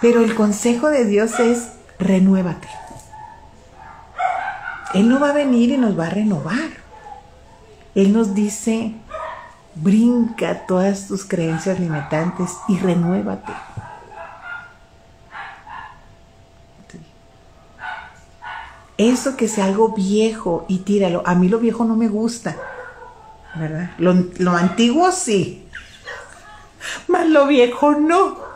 Pero 0.00 0.22
el 0.22 0.34
consejo 0.34 0.88
de 0.88 1.04
Dios 1.04 1.38
es 1.38 1.68
renuévate. 1.98 2.68
Él 4.94 5.08
no 5.08 5.20
va 5.20 5.30
a 5.30 5.32
venir 5.32 5.70
y 5.70 5.78
nos 5.78 5.98
va 5.98 6.06
a 6.06 6.10
renovar. 6.10 6.82
Él 7.94 8.12
nos 8.12 8.34
dice, 8.34 8.94
brinca 9.74 10.66
todas 10.66 11.06
tus 11.06 11.24
creencias 11.24 11.78
limitantes 11.78 12.50
y 12.68 12.78
renuévate. 12.78 13.52
Eso 18.98 19.36
que 19.36 19.48
sea 19.48 19.64
algo 19.66 19.90
viejo 19.90 20.64
y 20.68 20.78
tíralo. 20.78 21.22
A 21.26 21.34
mí 21.34 21.48
lo 21.48 21.58
viejo 21.58 21.84
no 21.84 21.96
me 21.96 22.08
gusta, 22.08 22.56
¿verdad? 23.54 23.90
Lo, 23.98 24.14
lo 24.38 24.52
antiguo 24.52 25.12
sí, 25.12 25.66
más 27.08 27.28
lo 27.28 27.46
viejo 27.46 27.92
no. 27.92 28.52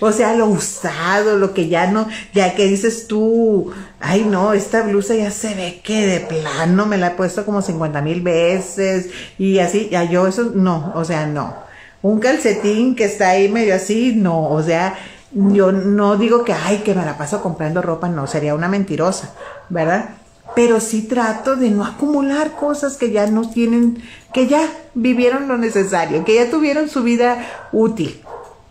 O 0.00 0.10
sea, 0.10 0.34
lo 0.34 0.46
usado, 0.46 1.36
lo 1.36 1.52
que 1.52 1.68
ya 1.68 1.90
no, 1.90 2.08
ya 2.32 2.54
que 2.54 2.66
dices 2.66 3.06
tú, 3.06 3.72
ay 4.00 4.24
no, 4.24 4.54
esta 4.54 4.80
blusa 4.80 5.14
ya 5.14 5.30
se 5.30 5.54
ve 5.54 5.82
que 5.84 6.06
de 6.06 6.20
plano 6.20 6.86
me 6.86 6.96
la 6.96 7.08
he 7.08 7.10
puesto 7.10 7.44
como 7.44 7.60
50 7.60 8.00
mil 8.00 8.22
veces 8.22 9.10
y 9.38 9.58
así, 9.58 9.90
ya 9.90 10.04
yo 10.04 10.26
eso 10.26 10.52
no, 10.54 10.92
o 10.94 11.04
sea, 11.04 11.26
no. 11.26 11.56
Un 12.00 12.20
calcetín 12.20 12.96
que 12.96 13.04
está 13.04 13.30
ahí 13.30 13.50
medio 13.50 13.74
así, 13.74 14.14
no, 14.16 14.48
o 14.48 14.62
sea, 14.62 14.94
yo 15.30 15.72
no 15.72 16.16
digo 16.16 16.42
que, 16.44 16.54
ay, 16.54 16.78
que 16.78 16.94
me 16.94 17.04
la 17.04 17.18
paso 17.18 17.42
comprando 17.42 17.82
ropa, 17.82 18.08
no, 18.08 18.26
sería 18.26 18.54
una 18.54 18.68
mentirosa, 18.68 19.34
¿verdad? 19.68 20.08
Pero 20.54 20.80
sí 20.80 21.02
trato 21.02 21.56
de 21.56 21.70
no 21.70 21.84
acumular 21.84 22.52
cosas 22.52 22.96
que 22.96 23.10
ya 23.10 23.26
no 23.26 23.50
tienen, 23.50 24.02
que 24.32 24.46
ya 24.46 24.68
vivieron 24.94 25.48
lo 25.48 25.58
necesario, 25.58 26.24
que 26.24 26.36
ya 26.36 26.50
tuvieron 26.50 26.88
su 26.88 27.02
vida 27.02 27.44
útil, 27.72 28.20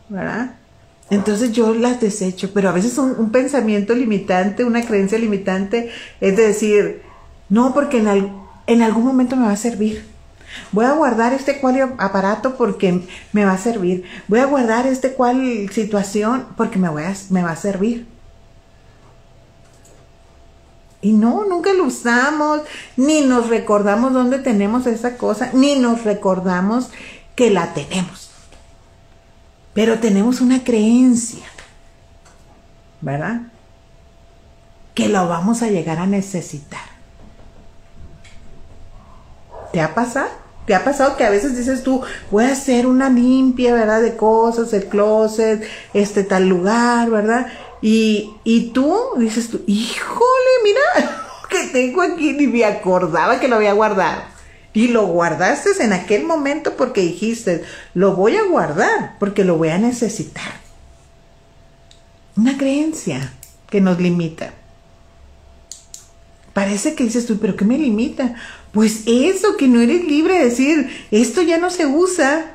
¿verdad? 0.09 0.55
Entonces 1.09 1.51
yo 1.51 1.73
las 1.73 1.99
desecho, 1.99 2.51
pero 2.53 2.69
a 2.69 2.71
veces 2.71 2.97
un, 2.97 3.31
pensamiento 3.31 3.93
limitante, 3.93 4.63
una 4.63 4.83
creencia 4.83 5.19
limitante 5.19 5.91
es 6.21 6.37
decir, 6.37 7.01
no, 7.49 7.73
porque 7.73 7.97
en, 7.97 8.31
en 8.67 8.81
algún 8.81 9.05
momento 9.05 9.35
me 9.35 9.45
va 9.45 9.51
a 9.51 9.57
servir. 9.57 10.13
Voy 10.71 10.85
a 10.85 10.93
guardar 10.93 11.33
este 11.33 11.59
cual 11.59 11.95
aparato 11.97 12.55
porque 12.55 13.01
me 13.31 13.45
va 13.45 13.53
a 13.53 13.57
servir. 13.57 14.03
Voy 14.27 14.39
a 14.39 14.45
guardar 14.45 14.87
este 14.87 15.13
cual 15.13 15.69
situación 15.71 16.45
porque 16.57 16.79
me, 16.79 16.89
voy 16.89 17.03
a, 17.03 17.13
me 17.29 17.43
va 17.43 17.51
a 17.51 17.55
servir. 17.55 18.07
Y 21.03 21.11
no, 21.11 21.43
nunca 21.43 21.73
lo 21.73 21.83
usamos, 21.83 22.61
ni 22.95 23.21
nos 23.21 23.49
recordamos 23.49 24.13
dónde 24.13 24.39
tenemos 24.39 24.87
esa 24.87 25.17
cosa, 25.17 25.51
ni 25.53 25.75
nos 25.75 26.05
recordamos 26.05 26.89
que 27.35 27.49
la 27.49 27.73
tenemos. 27.73 28.31
Pero 29.73 29.99
tenemos 29.99 30.39
una 30.39 30.63
creencia, 30.63 31.43
¿verdad? 33.01 33.41
Que 34.93 35.09
lo 35.09 35.27
vamos 35.27 35.61
a 35.61 35.67
llegar 35.67 35.99
a 35.99 36.05
necesitar. 36.05 36.93
¿Te 39.73 39.81
ha 39.81 39.93
pasado? 39.93 40.29
¿Te 40.65 40.73
ha 40.73 40.85
pasado 40.85 41.17
que 41.17 41.25
a 41.25 41.29
veces 41.29 41.57
dices 41.57 41.83
tú, 41.83 42.01
voy 42.31 42.45
a 42.45 42.53
hacer 42.53 42.87
una 42.87 43.09
limpia, 43.09 43.73
¿verdad? 43.73 44.01
De 44.01 44.15
cosas, 44.15 44.71
el 44.71 44.85
closet, 44.85 45.67
este 45.93 46.23
tal 46.23 46.47
lugar, 46.47 47.09
¿verdad? 47.09 47.47
Y, 47.81 48.31
y 48.45 48.69
tú 48.69 48.97
dices 49.17 49.49
tú, 49.49 49.61
híjole, 49.67 50.23
mira, 50.63 51.27
que 51.49 51.67
tengo 51.67 52.01
aquí, 52.01 52.33
ni 52.33 52.47
me 52.47 52.65
acordaba 52.65 53.39
que 53.39 53.47
lo 53.47 53.57
había 53.57 53.73
guardado. 53.73 54.23
Y 54.73 54.87
lo 54.87 55.05
guardaste 55.05 55.69
en 55.83 55.93
aquel 55.93 56.23
momento 56.23 56.75
porque 56.75 57.01
dijiste, 57.01 57.63
lo 57.93 58.15
voy 58.15 58.37
a 58.37 58.43
guardar 58.43 59.17
porque 59.19 59.43
lo 59.43 59.57
voy 59.57 59.69
a 59.69 59.77
necesitar. 59.77 60.51
Una 62.35 62.57
creencia 62.57 63.33
que 63.69 63.81
nos 63.81 63.99
limita. 63.99 64.53
Parece 66.53 66.95
que 66.95 67.03
dices 67.03 67.27
tú, 67.27 67.37
pero 67.39 67.55
¿qué 67.55 67.65
me 67.65 67.77
limita? 67.77 68.35
Pues 68.71 69.03
eso, 69.05 69.57
que 69.57 69.67
no 69.67 69.79
eres 69.79 70.03
libre 70.05 70.39
de 70.39 70.45
decir, 70.45 71.07
esto 71.11 71.43
ya 71.43 71.59
no 71.59 71.69
se 71.69 71.85
usa, 71.85 72.53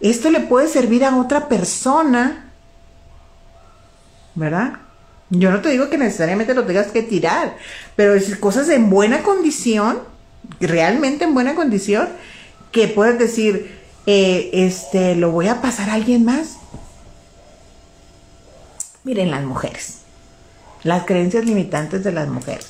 esto 0.00 0.30
le 0.30 0.40
puede 0.40 0.68
servir 0.68 1.04
a 1.04 1.16
otra 1.16 1.48
persona, 1.48 2.52
¿verdad? 4.34 4.83
Yo 5.30 5.50
no 5.50 5.60
te 5.60 5.70
digo 5.70 5.88
que 5.88 5.98
necesariamente 5.98 6.54
lo 6.54 6.64
tengas 6.64 6.88
que 6.88 7.02
tirar, 7.02 7.56
pero 7.96 8.12
decir 8.12 8.38
cosas 8.40 8.68
en 8.68 8.90
buena 8.90 9.22
condición 9.22 10.14
realmente 10.60 11.24
en 11.24 11.34
buena 11.34 11.54
condición, 11.54 12.08
que 12.72 12.88
puedes 12.88 13.18
decir, 13.18 13.80
eh, 14.06 14.50
este, 14.52 15.14
lo 15.16 15.30
voy 15.30 15.48
a 15.48 15.60
pasar 15.60 15.90
a 15.90 15.94
alguien 15.94 16.24
más. 16.24 16.56
Miren 19.04 19.30
las 19.30 19.42
mujeres, 19.44 19.98
las 20.82 21.04
creencias 21.04 21.44
limitantes 21.44 22.02
de 22.04 22.12
las 22.12 22.28
mujeres, 22.28 22.68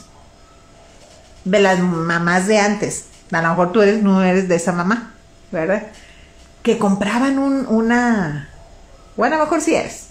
de 1.44 1.60
las 1.60 1.78
mamás 1.78 2.46
de 2.46 2.58
antes. 2.58 3.06
A 3.30 3.40
lo 3.40 3.48
mejor 3.50 3.72
tú 3.72 3.82
eres, 3.82 4.02
no 4.02 4.22
eres 4.22 4.48
de 4.48 4.56
esa 4.56 4.72
mamá, 4.72 5.14
¿verdad? 5.52 5.86
Que 6.62 6.78
compraban 6.78 7.38
un, 7.38 7.66
una, 7.66 8.48
bueno, 9.16 9.36
a 9.36 9.38
lo 9.38 9.44
mejor 9.44 9.60
sí 9.60 9.74
eres. 9.74 10.08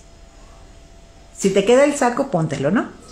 Si 1.37 1.49
te 1.49 1.65
queda 1.65 1.83
el 1.83 1.95
saco, 1.95 2.27
póntelo, 2.27 2.71
¿no? 2.71 3.03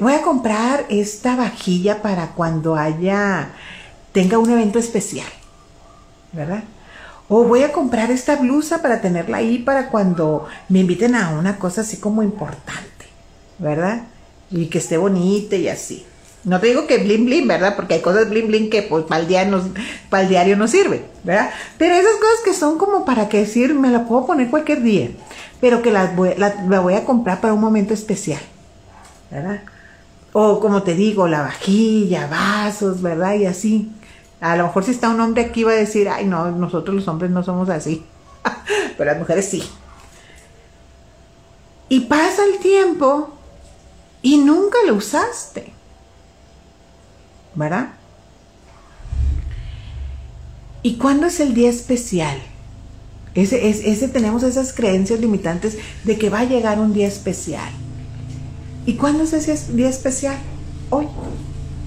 voy 0.00 0.12
a 0.12 0.22
comprar 0.22 0.86
esta 0.88 1.36
vajilla 1.36 2.02
para 2.02 2.28
cuando 2.32 2.76
haya, 2.76 3.50
tenga 4.12 4.38
un 4.38 4.50
evento 4.50 4.78
especial, 4.78 5.26
¿verdad? 6.32 6.62
O 7.28 7.42
voy 7.42 7.64
a 7.64 7.72
comprar 7.72 8.10
esta 8.10 8.36
blusa 8.36 8.80
para 8.80 9.00
tenerla 9.00 9.38
ahí 9.38 9.58
para 9.58 9.88
cuando 9.88 10.46
me 10.68 10.80
inviten 10.80 11.16
a 11.16 11.30
una 11.30 11.58
cosa 11.58 11.80
así 11.80 11.96
como 11.96 12.22
importante, 12.22 13.06
¿verdad? 13.58 14.04
Y 14.50 14.66
que 14.66 14.78
esté 14.78 14.96
bonita 14.96 15.56
y 15.56 15.68
así. 15.68 16.06
No 16.46 16.60
te 16.60 16.68
digo 16.68 16.86
que 16.86 16.96
bling 16.98 17.26
bling, 17.26 17.46
¿verdad? 17.46 17.76
Porque 17.76 17.94
hay 17.94 18.00
cosas 18.00 18.30
bling 18.30 18.46
bling 18.46 18.70
que 18.70 18.80
pues 18.82 19.04
para 19.04 19.20
el, 19.20 19.28
día 19.28 19.46
para 20.08 20.22
el 20.22 20.28
diario 20.30 20.56
no 20.56 20.66
sirven, 20.66 21.04
¿verdad? 21.24 21.50
Pero 21.76 21.94
esas 21.94 22.16
cosas 22.16 22.40
que 22.44 22.54
son 22.54 22.78
como 22.78 23.04
para 23.04 23.28
que 23.28 23.40
decir, 23.40 23.74
me 23.74 23.90
la 23.90 24.06
puedo 24.06 24.26
poner 24.26 24.48
cualquier 24.48 24.82
día, 24.82 25.10
pero 25.60 25.82
que 25.82 25.90
las 25.90 26.16
voy, 26.16 26.30
la 26.36 26.80
voy 26.80 26.94
a 26.94 27.04
comprar 27.04 27.42
para 27.42 27.52
un 27.52 27.60
momento 27.60 27.92
especial. 27.92 28.40
¿verdad? 29.30 29.62
O 30.32 30.60
como 30.60 30.82
te 30.82 30.94
digo, 30.94 31.28
la 31.28 31.42
vajilla, 31.42 32.26
vasos, 32.26 33.02
¿verdad? 33.02 33.34
Y 33.34 33.46
así. 33.46 33.90
A 34.40 34.56
lo 34.56 34.64
mejor 34.64 34.84
si 34.84 34.90
está 34.90 35.08
un 35.08 35.20
hombre 35.20 35.42
aquí 35.42 35.64
va 35.64 35.72
a 35.72 35.76
decir, 35.76 36.08
ay 36.08 36.26
no, 36.26 36.50
nosotros 36.50 36.94
los 36.94 37.08
hombres 37.08 37.30
no 37.30 37.42
somos 37.42 37.68
así. 37.70 38.04
Pero 38.98 39.10
las 39.10 39.18
mujeres 39.18 39.48
sí. 39.48 39.62
Y 41.88 42.00
pasa 42.00 42.44
el 42.44 42.58
tiempo 42.58 43.34
y 44.20 44.38
nunca 44.38 44.78
lo 44.86 44.94
usaste. 44.94 45.72
¿Verdad? 47.56 47.88
¿Y 50.82 50.98
cuándo 50.98 51.26
es 51.26 51.40
el 51.40 51.54
día 51.54 51.68
especial? 51.68 52.38
Ese, 53.34 53.68
ese, 53.68 54.08
tenemos 54.08 54.42
esas 54.44 54.72
creencias 54.72 55.20
limitantes 55.20 55.76
de 56.04 56.16
que 56.16 56.30
va 56.30 56.40
a 56.40 56.44
llegar 56.44 56.78
un 56.78 56.92
día 56.92 57.08
especial. 57.08 57.68
¿Y 58.86 58.94
cuándo 58.94 59.24
es 59.24 59.32
ese 59.32 59.72
día 59.74 59.88
especial? 59.88 60.36
Hoy. 60.90 61.08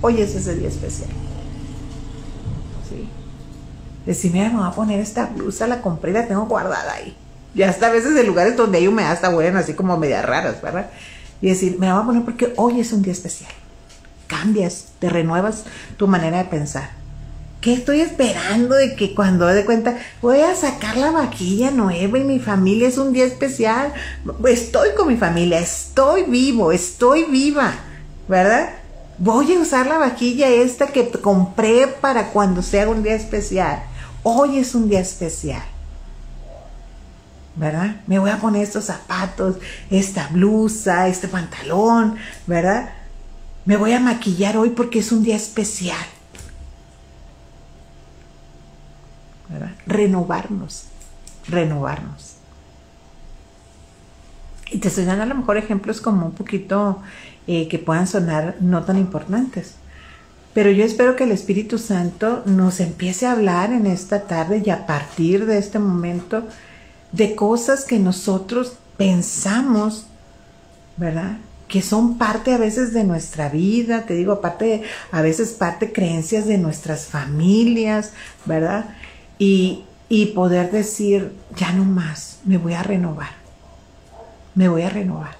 Hoy 0.02 0.22
es 0.22 0.36
ese 0.36 0.56
día 0.56 0.68
especial. 0.68 1.10
Sí. 2.90 3.08
Decir, 4.06 4.32
mira, 4.34 4.50
me 4.50 4.58
voy 4.58 4.68
a 4.68 4.72
poner 4.72 5.00
esta 5.00 5.28
blusa, 5.28 5.66
la 5.66 5.82
compré 5.82 6.12
la 6.12 6.28
tengo 6.28 6.46
guardada 6.46 6.94
ahí. 6.94 7.16
Y 7.56 7.64
hasta 7.64 7.88
a 7.88 7.92
veces 7.92 8.16
en 8.16 8.28
lugares 8.28 8.56
donde 8.58 8.80
hay 8.80 8.88
humedad 8.88 9.12
hasta 9.12 9.30
huelen 9.30 9.58
así 9.58 9.74
como 9.74 9.98
medias 9.98 10.26
raras, 10.26 10.62
¿verdad? 10.62 10.90
Y 11.42 11.48
decir, 11.48 11.78
me 11.80 11.88
la 11.88 11.94
voy 11.94 12.04
a 12.04 12.06
poner 12.06 12.26
porque 12.26 12.54
hoy 12.58 12.80
es 12.80 12.92
un 12.92 13.02
día 13.02 13.14
especial. 13.14 13.52
Cambias, 14.30 14.90
te 15.00 15.10
renuevas 15.10 15.66
tu 15.98 16.08
manera 16.08 16.38
de 16.38 16.46
pensar. 16.46 16.92
¿Qué 17.62 17.74
estoy 17.74 18.00
esperando 18.00 18.76
de 18.76 18.96
que 18.96 19.14
cuando 19.14 19.48
de 19.48 19.66
cuenta 19.66 19.98
voy 20.22 20.40
a 20.40 20.56
sacar 20.56 20.96
la 20.96 21.12
vaquilla 21.12 21.72
nueva 21.72 22.20
y 22.20 22.24
mi 22.24 22.40
familia 22.40 22.88
es 22.88 22.98
un 22.98 23.12
día 23.12 23.26
especial? 23.26 23.92
Estoy 24.48 24.90
con 24.96 25.08
mi 25.10 25.18
familia, 25.18 25.60
estoy 25.60 26.24
vivo, 26.24 26.72
estoy 26.72 27.26
viva, 27.26 27.74
¿verdad? 28.30 28.70
Voy 29.18 29.54
a 29.54 29.60
usar 29.60 29.88
la 29.88 29.98
vaquilla 29.98 30.48
esta 30.48 30.88
que 30.88 31.10
compré 31.10 31.88
para 31.88 32.30
cuando 32.30 32.62
sea 32.62 32.88
un 32.88 33.04
día 33.04 33.16
especial. 33.16 33.84
Hoy 34.22 34.60
es 34.60 34.76
un 34.76 34.88
día 34.88 35.02
especial. 35.02 35.64
¿Verdad? 37.56 37.98
Me 38.08 38.20
voy 38.20 38.30
a 38.30 38.38
poner 38.38 38.62
estos 38.62 38.86
zapatos, 38.86 39.58
esta 39.90 40.28
blusa, 40.28 41.10
este 41.10 41.28
pantalón, 41.28 42.16
¿verdad? 42.48 42.92
Me 43.70 43.78
voy 43.78 43.94
a 43.94 44.00
maquillar 44.00 44.58
hoy 44.58 44.72
porque 44.72 44.98
es 44.98 45.12
un 45.12 45.22
día 45.22 45.36
especial. 45.36 46.04
Renovarnos, 49.86 50.86
renovarnos. 51.48 52.38
Y 54.72 54.80
te 54.80 54.88
estoy 54.88 55.06
dando 55.06 55.22
a 55.22 55.28
lo 55.28 55.36
mejor 55.36 55.58
ejemplos 55.58 56.02
como 56.02 56.26
un 56.26 56.32
poquito 56.32 57.04
eh, 57.46 57.68
que 57.68 57.78
puedan 57.78 58.08
sonar 58.08 58.56
no 58.60 58.86
tan 58.86 58.98
importantes. 58.98 59.76
Pero 60.56 60.72
yo 60.72 60.84
espero 60.84 61.16
que 61.16 61.26
el 61.26 61.32
Espíritu 61.32 61.78
Santo 61.78 62.42
nos 62.48 62.80
empiece 62.80 63.28
a 63.28 63.34
hablar 63.34 63.72
en 63.72 63.86
esta 63.86 64.24
tarde 64.24 64.64
y 64.66 64.72
a 64.72 64.88
partir 64.88 65.46
de 65.46 65.60
este 65.60 65.78
momento 65.78 66.48
de 67.12 67.36
cosas 67.36 67.86
que 67.86 68.00
nosotros 68.00 68.78
pensamos, 68.98 70.08
¿verdad? 70.98 71.38
Que 71.70 71.82
son 71.82 72.18
parte 72.18 72.52
a 72.52 72.58
veces 72.58 72.94
de 72.94 73.06
nuestra 73.06 73.48
vida, 73.48 74.06
te 74.06 74.16
digo, 74.16 74.34
aparte, 74.34 74.84
a 75.12 75.22
veces 75.22 75.52
parte 75.52 75.94
creencias 75.94 76.46
de 76.46 76.58
nuestras 76.58 77.06
familias, 77.06 78.12
¿verdad? 78.46 78.90
y, 79.40 79.86
poder 80.36 80.70
decir, 80.70 81.34
ya 81.56 81.72
no 81.72 81.86
más, 81.86 82.40
me 82.46 82.58
voy 82.58 82.74
a 82.74 82.84
renovar, 82.84 83.32
me 84.54 84.68
voy 84.68 84.84
a 84.84 84.90
renovar. 84.90 85.38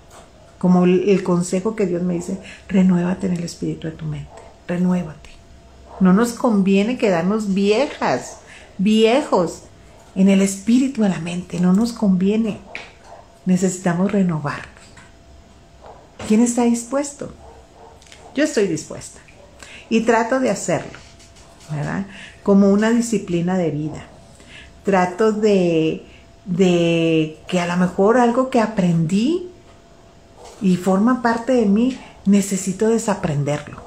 Como 0.58 0.86
el, 0.86 1.24
consejo 1.24 1.76
que 1.76 1.86
Dios 1.86 2.02
me 2.02 2.16
dice, 2.16 2.40
renuévate 2.68 3.28
en 3.28 3.34
el 3.34 3.44
espíritu 3.44 3.88
de 3.88 3.94
tu 3.94 4.06
mente, 4.06 4.30
renuévate. 4.68 5.30
No 6.00 6.14
nos 6.14 6.34
conviene 6.34 6.98
quedarnos 6.98 7.54
viejas, 7.54 8.38
viejos 8.78 9.64
en 10.16 10.30
el 10.30 10.42
espíritu 10.42 11.04
de 11.04 11.10
la 11.10 11.20
mente, 11.20 11.60
no 11.60 11.74
nos 11.74 11.94
conviene. 11.94 12.60
Necesitamos 13.46 14.12
renovarnos. 14.12 14.79
¿Quién 16.28 16.42
está 16.42 16.64
dispuesto? 16.64 17.34
Yo 18.36 18.44
estoy 18.44 18.68
dispuesta 18.68 19.20
y 19.90 20.02
trato 20.02 20.40
de 20.40 20.50
hacerlo, 20.50 20.98
¿verdad? 21.72 22.06
como 22.44 22.72
una 22.72 22.92
disciplina 22.92 23.58
de 23.58 23.72
vida. 23.72 24.06
Trato 24.84 25.32
de, 25.32 26.06
de 26.46 27.38
que 27.48 27.60
a 27.60 27.68
lo 27.68 27.78
mejor 27.78 28.18
algo 28.18 28.50
que 28.50 28.60
aprendí 28.60 29.50
y 30.62 30.76
forma 30.78 31.22
parte 31.22 31.54
de 31.54 31.66
mí, 31.66 31.98
necesito 32.26 32.90
desaprenderlo. 32.90 33.82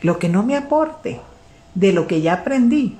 Lo 0.00 0.18
que 0.18 0.28
no 0.28 0.42
me 0.42 0.56
aporte 0.56 1.20
de 1.74 1.92
lo 1.92 2.06
que 2.06 2.20
ya 2.20 2.34
aprendí, 2.34 2.96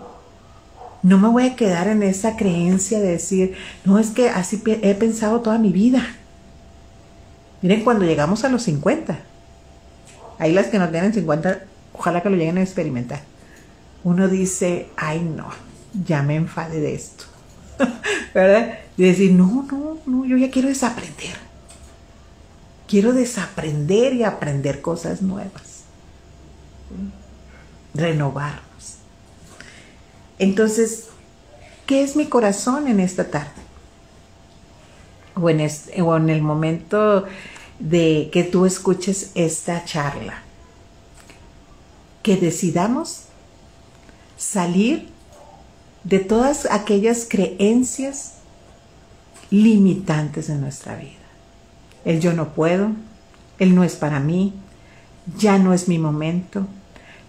no 1.03 1.19
me 1.19 1.29
voy 1.29 1.47
a 1.47 1.57
quedar 1.57 1.89
en 1.89 2.03
esa 2.03 2.37
creencia 2.37 3.01
de 3.01 3.09
decir, 3.09 3.55
no 3.85 3.99
es 3.99 4.11
que 4.11 4.29
así 4.29 4.63
he 4.67 4.95
pensado 4.95 5.41
toda 5.41 5.59
mi 5.59 5.73
vida. 5.73 6.07
Miren, 7.63 7.85
cuando 7.85 8.05
llegamos 8.05 8.45
a 8.45 8.49
los 8.49 8.63
50, 8.63 9.19
Ahí 10.39 10.53
las 10.53 10.69
que 10.69 10.79
no 10.79 10.89
tienen 10.89 11.13
50, 11.13 11.63
ojalá 11.93 12.23
que 12.23 12.31
lo 12.31 12.37
lleguen 12.37 12.59
a 12.59 12.63
experimentar. 12.63 13.21
Uno 14.05 14.29
dice, 14.29 14.89
ay 14.97 15.21
no, 15.21 15.49
ya 16.07 16.23
me 16.23 16.37
enfade 16.37 16.81
de 16.81 16.95
esto. 16.95 17.25
¿Verdad? 18.35 18.79
Y 18.97 19.03
decir, 19.03 19.33
no, 19.33 19.67
no, 19.71 19.99
no, 20.07 20.25
yo 20.25 20.37
ya 20.37 20.51
quiero 20.51 20.69
desaprender. 20.69 21.37
Quiero 22.87 23.13
desaprender 23.13 24.15
y 24.15 24.23
aprender 24.23 24.81
cosas 24.81 25.21
nuevas. 25.23 25.83
Renovarnos. 27.95 28.68
Entonces, 30.39 31.09
¿qué 31.87 32.03
es 32.03 32.17
mi 32.17 32.27
corazón 32.27 32.89
en 32.89 33.01
esta 33.01 33.31
tarde? 33.31 33.51
O 35.35 35.49
en, 35.51 35.61
en 35.61 36.31
el 36.31 36.43
momento 36.43 37.27
de 37.79 38.31
que 38.33 38.45
tú 38.45 38.67
escuches 38.67 39.31
esta 39.35 39.85
charla. 39.85 40.43
Que 42.23 42.37
decidamos 42.37 43.23
salir 44.37 45.09
de 46.05 46.19
todas 46.19 46.67
aquellas 46.71 47.27
creencias 47.29 48.35
limitantes 49.51 50.49
de 50.49 50.57
nuestra 50.57 50.97
vida. 50.97 51.13
El 52.05 52.21
yo 52.21 52.33
no 52.33 52.55
puedo, 52.55 52.93
el 53.59 53.75
no 53.75 53.85
es 53.85 53.97
para 53.97 54.21
mí, 54.21 54.55
ya 55.37 55.59
no 55.59 55.75
es 55.75 55.89
mi 55.89 55.99
momento, 55.99 56.67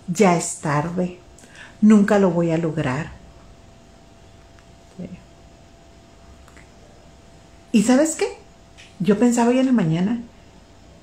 ya 0.08 0.38
es 0.38 0.60
tarde, 0.60 1.20
nunca 1.82 2.20
lo 2.20 2.32
voy 2.32 2.52
a 2.52 2.58
lograr. 2.58 3.20
¿Y 7.72 7.84
sabes 7.84 8.16
qué? 8.16 8.26
Yo 9.00 9.20
pensaba 9.20 9.50
hoy 9.50 9.60
en 9.60 9.68
la 9.68 9.72
mañana 9.72 10.22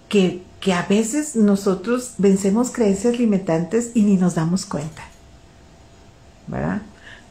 que, 0.08 0.42
a 0.74 0.82
veces 0.82 1.36
nosotros 1.36 2.14
vencemos 2.18 2.72
creencias 2.72 3.16
limitantes 3.18 3.92
y 3.94 4.02
ni 4.02 4.16
nos 4.16 4.34
damos 4.34 4.66
cuenta. 4.66 5.02
¿Verdad? 6.48 6.82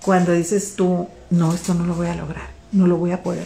Cuando 0.02 0.32
dices 0.32 0.76
tú, 0.76 1.10
no, 1.30 1.54
esto 1.54 1.74
no 1.74 1.86
lo 1.86 1.96
voy 1.96 2.08
a 2.08 2.16
lograr, 2.16 2.48
no 2.72 2.88
lo 2.88 2.96
voy 2.98 3.12
a 3.12 3.24
poder, 3.24 3.46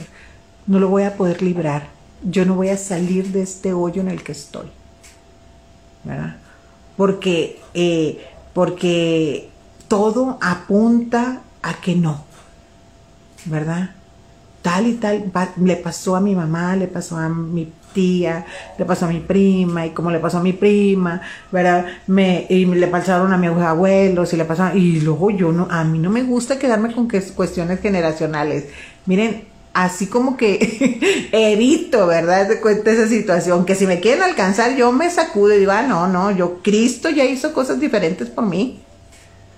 no 0.67 0.79
lo 0.79 0.89
voy 0.89 1.03
a 1.03 1.15
poder 1.15 1.41
librar, 1.41 1.88
yo 2.23 2.45
no 2.45 2.53
voy 2.53 2.69
a 2.69 2.77
salir 2.77 3.31
de 3.31 3.41
este 3.41 3.73
hoyo 3.73 4.01
en 4.01 4.09
el 4.09 4.21
que 4.21 4.33
estoy. 4.33 4.67
¿Verdad? 6.03 6.38
Porque, 6.95 7.59
eh, 7.73 8.27
porque 8.53 9.49
todo 9.89 10.38
apunta 10.39 11.41
a 11.62 11.73
que 11.73 11.95
no. 11.97 12.23
¿Verdad? 13.43 13.89
Tal 14.62 14.88
y 14.88 14.93
tal 14.93 15.32
le 15.62 15.75
pasó 15.75 16.15
a 16.15 16.21
mi 16.21 16.36
mamá, 16.36 16.75
le 16.78 16.88
pasó 16.88 17.17
a 17.17 17.28
mi 17.28 17.73
tía, 17.93 18.45
le 18.78 18.86
pasó 18.86 19.06
a 19.06 19.10
mi 19.10 19.19
prima, 19.19 19.86
y 19.86 19.91
como 19.91 20.12
le 20.12 20.19
pasó 20.19 20.38
a 20.38 20.43
mi 20.43 20.54
prima, 20.54 21.21
¿verdad? 21.52 21.86
Me, 22.08 22.45
y 22.49 22.65
le 22.65 22.88
pasaron 22.88 23.34
a 23.34 23.38
mis 23.38 23.49
abuelos, 23.49 24.32
y 24.34 24.38
le 24.38 24.45
pasaron, 24.45 24.78
y 24.78 24.99
luego 25.02 25.32
yo 25.32 25.52
no, 25.52 25.67
a 25.69 25.84
mí 25.84 25.99
no 25.99 26.10
me 26.10 26.23
gusta 26.23 26.60
quedarme 26.60 26.93
con 26.93 27.08
que 27.08 27.21
cuestiones 27.21 27.80
generacionales. 27.80 28.65
Miren, 29.06 29.45
así 29.73 30.08
como 30.08 30.38
que 30.38 31.30
evito, 31.32 32.06
¿verdad? 32.08 32.47
De 32.47 32.60
cuenta 32.60 32.91
esa 32.91 33.08
situación, 33.08 33.65
que 33.65 33.75
si 33.75 33.88
me 33.88 33.99
quieren 33.99 34.23
alcanzar, 34.23 34.75
yo 34.75 34.91
me 34.91 35.10
sacudo 35.10 35.56
y 35.56 35.60
digo, 35.60 35.71
ah, 35.71 35.84
no, 35.84 36.08
no, 36.08 36.32
yo, 36.32 36.60
Cristo 36.62 37.10
ya 37.10 37.25
hizo 37.25 37.54
cosas 37.54 37.80
diferentes 37.80 38.30
por 38.30 38.45
mí. 38.45 38.82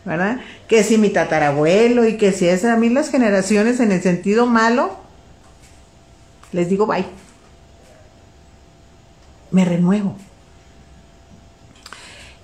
¿Verdad? 0.06 0.39
Que 0.68 0.84
si 0.84 0.97
mi 0.97 1.10
tatarabuelo 1.10 2.08
y 2.08 2.18
que 2.18 2.32
si 2.32 2.47
es 2.47 2.66
a 2.66 2.76
mí 2.78 2.89
las 2.89 3.10
generaciones 3.10 3.80
en 3.80 3.91
el 3.91 4.02
sentido 4.02 4.45
malo, 4.45 4.97
les 6.52 6.70
digo 6.70 6.88
bye 6.88 7.06
me 9.52 9.66
renuevo. 9.66 10.16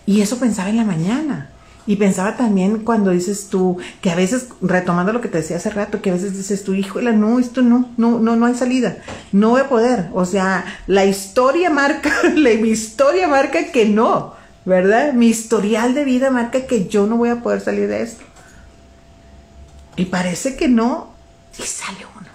Y 0.05 0.21
eso 0.21 0.37
pensaba 0.37 0.69
en 0.69 0.77
la 0.77 0.83
mañana. 0.83 1.49
Y 1.85 1.95
pensaba 1.95 2.35
también 2.35 2.79
cuando 2.79 3.11
dices 3.11 3.47
tú, 3.49 3.77
que 4.01 4.11
a 4.11 4.15
veces, 4.15 4.49
retomando 4.61 5.13
lo 5.13 5.21
que 5.21 5.29
te 5.29 5.37
decía 5.37 5.55
hace 5.55 5.69
rato, 5.69 6.01
que 6.01 6.09
a 6.09 6.13
veces 6.13 6.37
dices 6.37 6.65
tú, 6.65 6.73
híjole, 6.73 7.13
no, 7.13 7.39
esto 7.39 7.61
no, 7.61 7.89
no, 7.95 8.19
no, 8.19 8.35
no 8.35 8.45
hay 8.45 8.55
salida, 8.55 8.97
no 9.31 9.51
voy 9.51 9.61
a 9.61 9.69
poder. 9.69 10.09
O 10.13 10.25
sea, 10.25 10.65
la 10.85 11.05
historia 11.05 11.69
marca, 11.69 12.11
mi 12.35 12.69
historia 12.69 13.29
marca 13.29 13.71
que 13.71 13.85
no, 13.85 14.33
¿verdad? 14.67 15.13
Mi 15.13 15.27
historial 15.27 15.93
de 15.93 16.03
vida 16.03 16.29
marca 16.29 16.67
que 16.67 16.89
yo 16.89 17.07
no 17.07 17.15
voy 17.15 17.29
a 17.29 17.41
poder 17.41 17.61
salir 17.61 17.87
de 17.87 18.01
esto. 18.01 18.25
Y 19.95 20.05
parece 20.05 20.57
que 20.57 20.67
no, 20.67 21.13
y 21.57 21.61
sale 21.63 21.99
uno, 22.19 22.27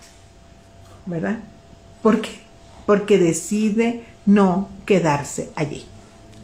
¿verdad? 1.05 1.41
¿Por 2.01 2.23
qué? 2.23 2.31
Porque 2.87 3.19
decide 3.19 4.05
no 4.25 4.71
quedarse 4.87 5.51
allí. 5.57 5.85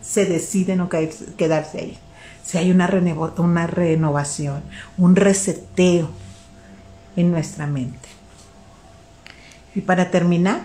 Se 0.03 0.26
decide 0.26 0.76
no 0.76 0.91
quedarse 0.91 1.78
allí. 1.78 1.99
si 2.45 2.59
hay 2.59 2.70
una, 2.70 2.91
una 3.39 3.66
renovación, 3.66 4.62
un 4.99 5.16
reseteo 5.16 6.11
en 7.16 7.30
nuestra 7.30 7.66
mente. 7.66 8.11
Y 9.74 9.80
para 9.80 10.11
terminar, 10.11 10.64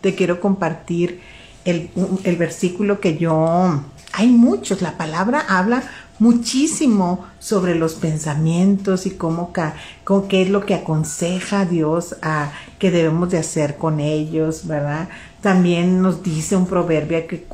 te 0.00 0.16
quiero 0.16 0.40
compartir 0.40 1.20
el, 1.64 1.90
el 2.24 2.36
versículo 2.36 2.98
que 2.98 3.18
yo... 3.18 3.84
Hay 4.12 4.28
muchos, 4.28 4.82
la 4.82 4.96
palabra 4.96 5.44
habla 5.48 5.82
muchísimo 6.18 7.26
sobre 7.38 7.74
los 7.74 7.94
pensamientos 7.94 9.06
y 9.06 9.10
cómo, 9.10 9.52
qué 9.52 10.42
es 10.42 10.48
lo 10.48 10.64
que 10.64 10.74
aconseja 10.74 11.66
Dios 11.66 12.16
a 12.22 12.52
que 12.78 12.90
debemos 12.90 13.30
de 13.30 13.38
hacer 13.38 13.76
con 13.76 14.00
ellos, 14.00 14.66
¿verdad? 14.66 15.08
También 15.42 16.00
nos 16.00 16.22
dice 16.22 16.56
un 16.56 16.66
proverbio 16.66 17.26
que 17.26 17.46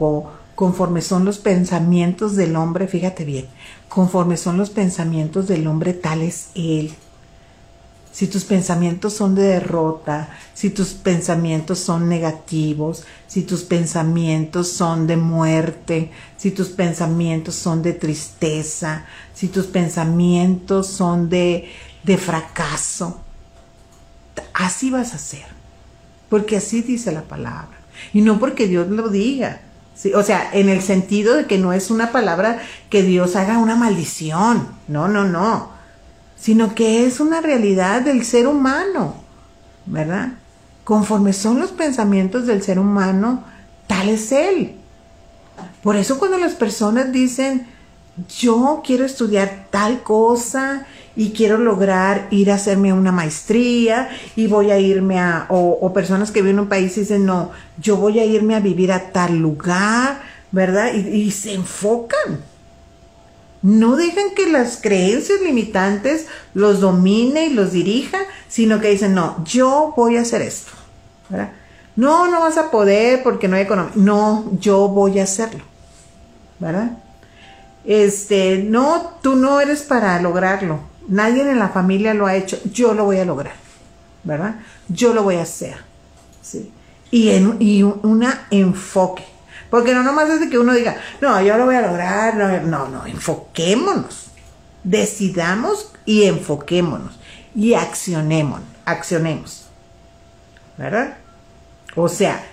conforme 0.55 1.03
son 1.03 1.25
los 1.25 1.39
pensamientos 1.39 2.37
del 2.37 2.55
hombre, 2.57 2.87
fíjate 2.87 3.25
bien, 3.25 3.47
conforme 3.89 4.37
son 4.37 4.57
los 4.57 4.71
pensamientos 4.71 5.49
del 5.49 5.67
hombre, 5.67 5.93
tal 5.93 6.23
es 6.23 6.51
él 6.55 6.95
si 8.13 8.27
tus 8.27 8.45
pensamientos 8.45 9.15
son 9.15 9.35
de 9.35 9.43
derrota, 9.43 10.29
si 10.53 10.69
tus 10.69 10.89
pensamientos 10.91 11.79
son 11.79 12.11
negativos, 12.11 13.05
si 13.27 13.43
tus 13.43 13.63
pensamientos 13.63 14.71
son 14.71 15.07
de 15.07 15.17
muerte, 15.17 16.11
si 16.37 16.51
tus 16.51 16.69
pensamientos 16.69 17.55
son 17.55 17.83
de 17.83 17.95
tristeza, 17.95 19.07
si 19.33 19.49
tus 19.49 19.67
pensamientos 19.67 20.89
son 20.89 21.31
de, 21.31 21.71
de 22.03 22.19
fracaso, 22.19 23.19
así 24.53 24.91
vas 24.91 25.15
a 25.15 25.19
ser, 25.19 25.47
porque 26.29 26.59
así 26.59 26.83
dice 26.83 27.13
la 27.13 27.23
palabra, 27.23 27.79
y 28.13 28.21
no 28.21 28.39
porque 28.39 28.69
Dios 28.69 28.89
lo 28.89 29.09
diga. 29.09 29.63
O 30.15 30.23
sea, 30.23 30.51
en 30.53 30.69
el 30.69 30.83
sentido 30.83 31.35
de 31.35 31.47
que 31.47 31.59
no 31.59 31.73
es 31.73 31.91
una 31.91 32.13
palabra 32.13 32.61
que 32.91 33.03
Dios 33.03 33.37
haga 33.37 33.59
una 33.59 33.77
maldición. 33.77 34.67
No, 34.89 35.07
no, 35.07 35.25
no 35.25 35.82
sino 36.43 36.75
que 36.75 37.07
es 37.07 37.21
una 37.21 37.41
realidad 37.41 38.03
del 38.03 38.25
ser 38.25 38.49
humano, 38.49 39.15
¿verdad? 39.87 40.31
Conforme 40.83 41.33
son 41.33 41.61
los 41.61 41.71
pensamientos 41.71 42.49
del 42.49 42.65
ser 42.65 42.81
humano, 42.81 43.45
tal 43.87 44.09
es 44.09 44.33
él. 44.33 44.75
Por 45.85 45.95
eso 45.95 46.19
cuando 46.19 46.39
las 46.39 46.55
personas 46.55 47.13
dicen, 47.13 47.69
yo 48.41 48.83
quiero 48.85 49.05
estudiar 49.05 49.69
tal 49.71 50.03
cosa 50.03 50.85
y 51.15 51.31
quiero 51.31 51.59
lograr 51.59 52.27
ir 52.33 52.51
a 52.51 52.57
hacerme 52.57 52.93
una 52.93 53.13
maestría 53.13 54.09
y 54.35 54.49
voy 54.49 54.73
a 54.73 54.81
irme 54.81 55.21
a, 55.21 55.47
o, 55.49 55.93
personas 55.93 56.33
que 56.33 56.43
viven 56.43 56.57
en 56.57 56.61
un 56.63 56.69
país 56.69 56.97
y 56.97 57.03
dicen, 57.03 57.25
no, 57.25 57.53
yo 57.81 57.99
voy 57.99 58.19
a 58.19 58.25
irme 58.25 58.57
a 58.57 58.61
vivir 58.61 58.91
a 58.91 59.13
tal 59.13 59.39
lugar, 59.39 60.21
¿verdad? 60.51 60.93
y 60.93 61.31
se 61.31 61.55
enfocan 61.55 62.52
no 63.63 63.97
dejan 63.97 64.35
que 64.35 64.49
las 64.49 64.79
creencias 64.81 65.41
limitantes 65.41 66.27
los 66.53 66.81
domine 66.81 67.47
y 67.47 67.55
los 67.55 67.73
dirija, 67.73 68.19
sino 68.49 68.81
que 68.81 68.91
dicen, 68.91 69.15
no, 69.15 69.43
yo 69.45 69.95
voy 69.97 70.17
a 70.17 70.23
hacer 70.23 70.43
esto. 70.43 70.73
No, 71.95 72.29
no 72.29 72.41
vas 72.41 72.59
a 72.59 72.71
poder 72.71 73.23
porque 73.23 73.49
no 73.49 73.57
hay 73.57 73.63
economía. 73.63 73.93
No, 73.95 74.51
yo 74.59 74.89
voy 74.89 75.19
a 75.21 75.25
hacerlo. 75.25 75.65
¿Verdad? 76.59 76.99
Este, 77.85 78.59
no, 78.59 79.19
tú 79.23 79.37
no 79.37 79.61
eres 79.61 79.83
para 79.83 80.21
lograrlo. 80.21 80.81
Nadie 81.09 81.43
en 81.43 81.59
la 81.59 81.69
familia 81.69 82.15
lo 82.15 82.27
ha 82.27 82.35
hecho. 82.35 82.59
Yo 82.65 82.95
lo 82.95 83.05
voy 83.05 83.19
a 83.19 83.25
lograr. 83.25 83.55
¿Verdad? 84.25 84.57
Yo 84.89 85.13
lo 85.13 85.23
voy 85.23 85.37
a 85.37 85.43
hacer. 85.43 85.77
¿sí? 86.41 86.73
Y, 87.11 87.31
en, 87.31 87.57
y 87.61 87.83
una 87.83 88.47
enfoque. 88.51 89.25
Porque 89.73 89.95
no 89.95 90.03
nomás 90.03 90.29
es 90.29 90.39
de 90.39 90.51
que 90.51 90.59
uno 90.59 90.75
diga, 90.75 90.99
no, 91.23 91.41
yo 91.41 91.57
lo 91.57 91.65
voy 91.65 91.77
a 91.77 91.81
lograr. 91.81 92.37
No, 92.37 92.89
no, 92.89 93.07
enfoquémonos. 93.07 94.27
Decidamos 94.85 95.91
y 96.05 96.25
enfoquémonos. 96.25 97.19
Y 97.55 97.73
accionemos, 97.73 98.61
accionemos. 98.85 99.65
¿Verdad? 100.77 101.17
O 101.97 102.11
sea, 102.11 102.45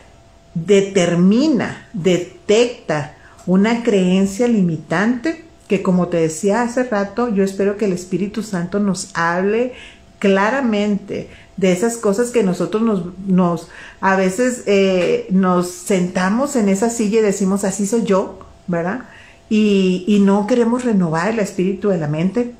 determina, 0.53 1.89
detecta 1.91 3.17
una 3.45 3.83
creencia 3.83 4.47
limitante 4.47 5.43
que 5.67 5.83
como 5.83 6.07
te 6.07 6.15
decía 6.15 6.61
hace 6.61 6.85
rato, 6.85 7.27
yo 7.27 7.43
espero 7.43 7.75
que 7.75 7.83
el 7.83 7.91
Espíritu 7.91 8.43
Santo 8.43 8.79
nos 8.79 9.09
hable 9.13 9.73
claramente 10.19 11.29
de 11.59 11.73
esas 11.73 11.97
cosas 11.97 12.31
que 12.31 12.41
nosotros 12.41 12.81
nos, 12.81 13.03
nos 13.27 13.67
a 13.99 14.15
veces 14.15 14.63
eh, 14.65 15.27
nos 15.29 15.69
sentamos 15.69 16.55
en 16.55 16.69
esa 16.69 16.89
silla 16.89 17.19
y 17.19 17.23
decimos, 17.23 17.65
así 17.65 17.85
soy 17.85 18.03
yo, 18.03 18.39
¿verdad? 18.67 19.01
Y, 19.49 20.05
y, 20.07 20.19
no 20.19 20.47
queremos 20.47 20.85
renovar 20.85 21.31
el 21.31 21.39
espíritu 21.39 21.89
de 21.89 21.97
la 21.97 22.07
mente 22.07 22.53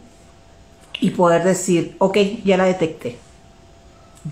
y 1.00 1.12
poder 1.12 1.43
decir, 1.43 1.95
ok, 2.00 2.18
ya 2.43 2.58
la 2.58 2.66
detecté. 2.66 3.18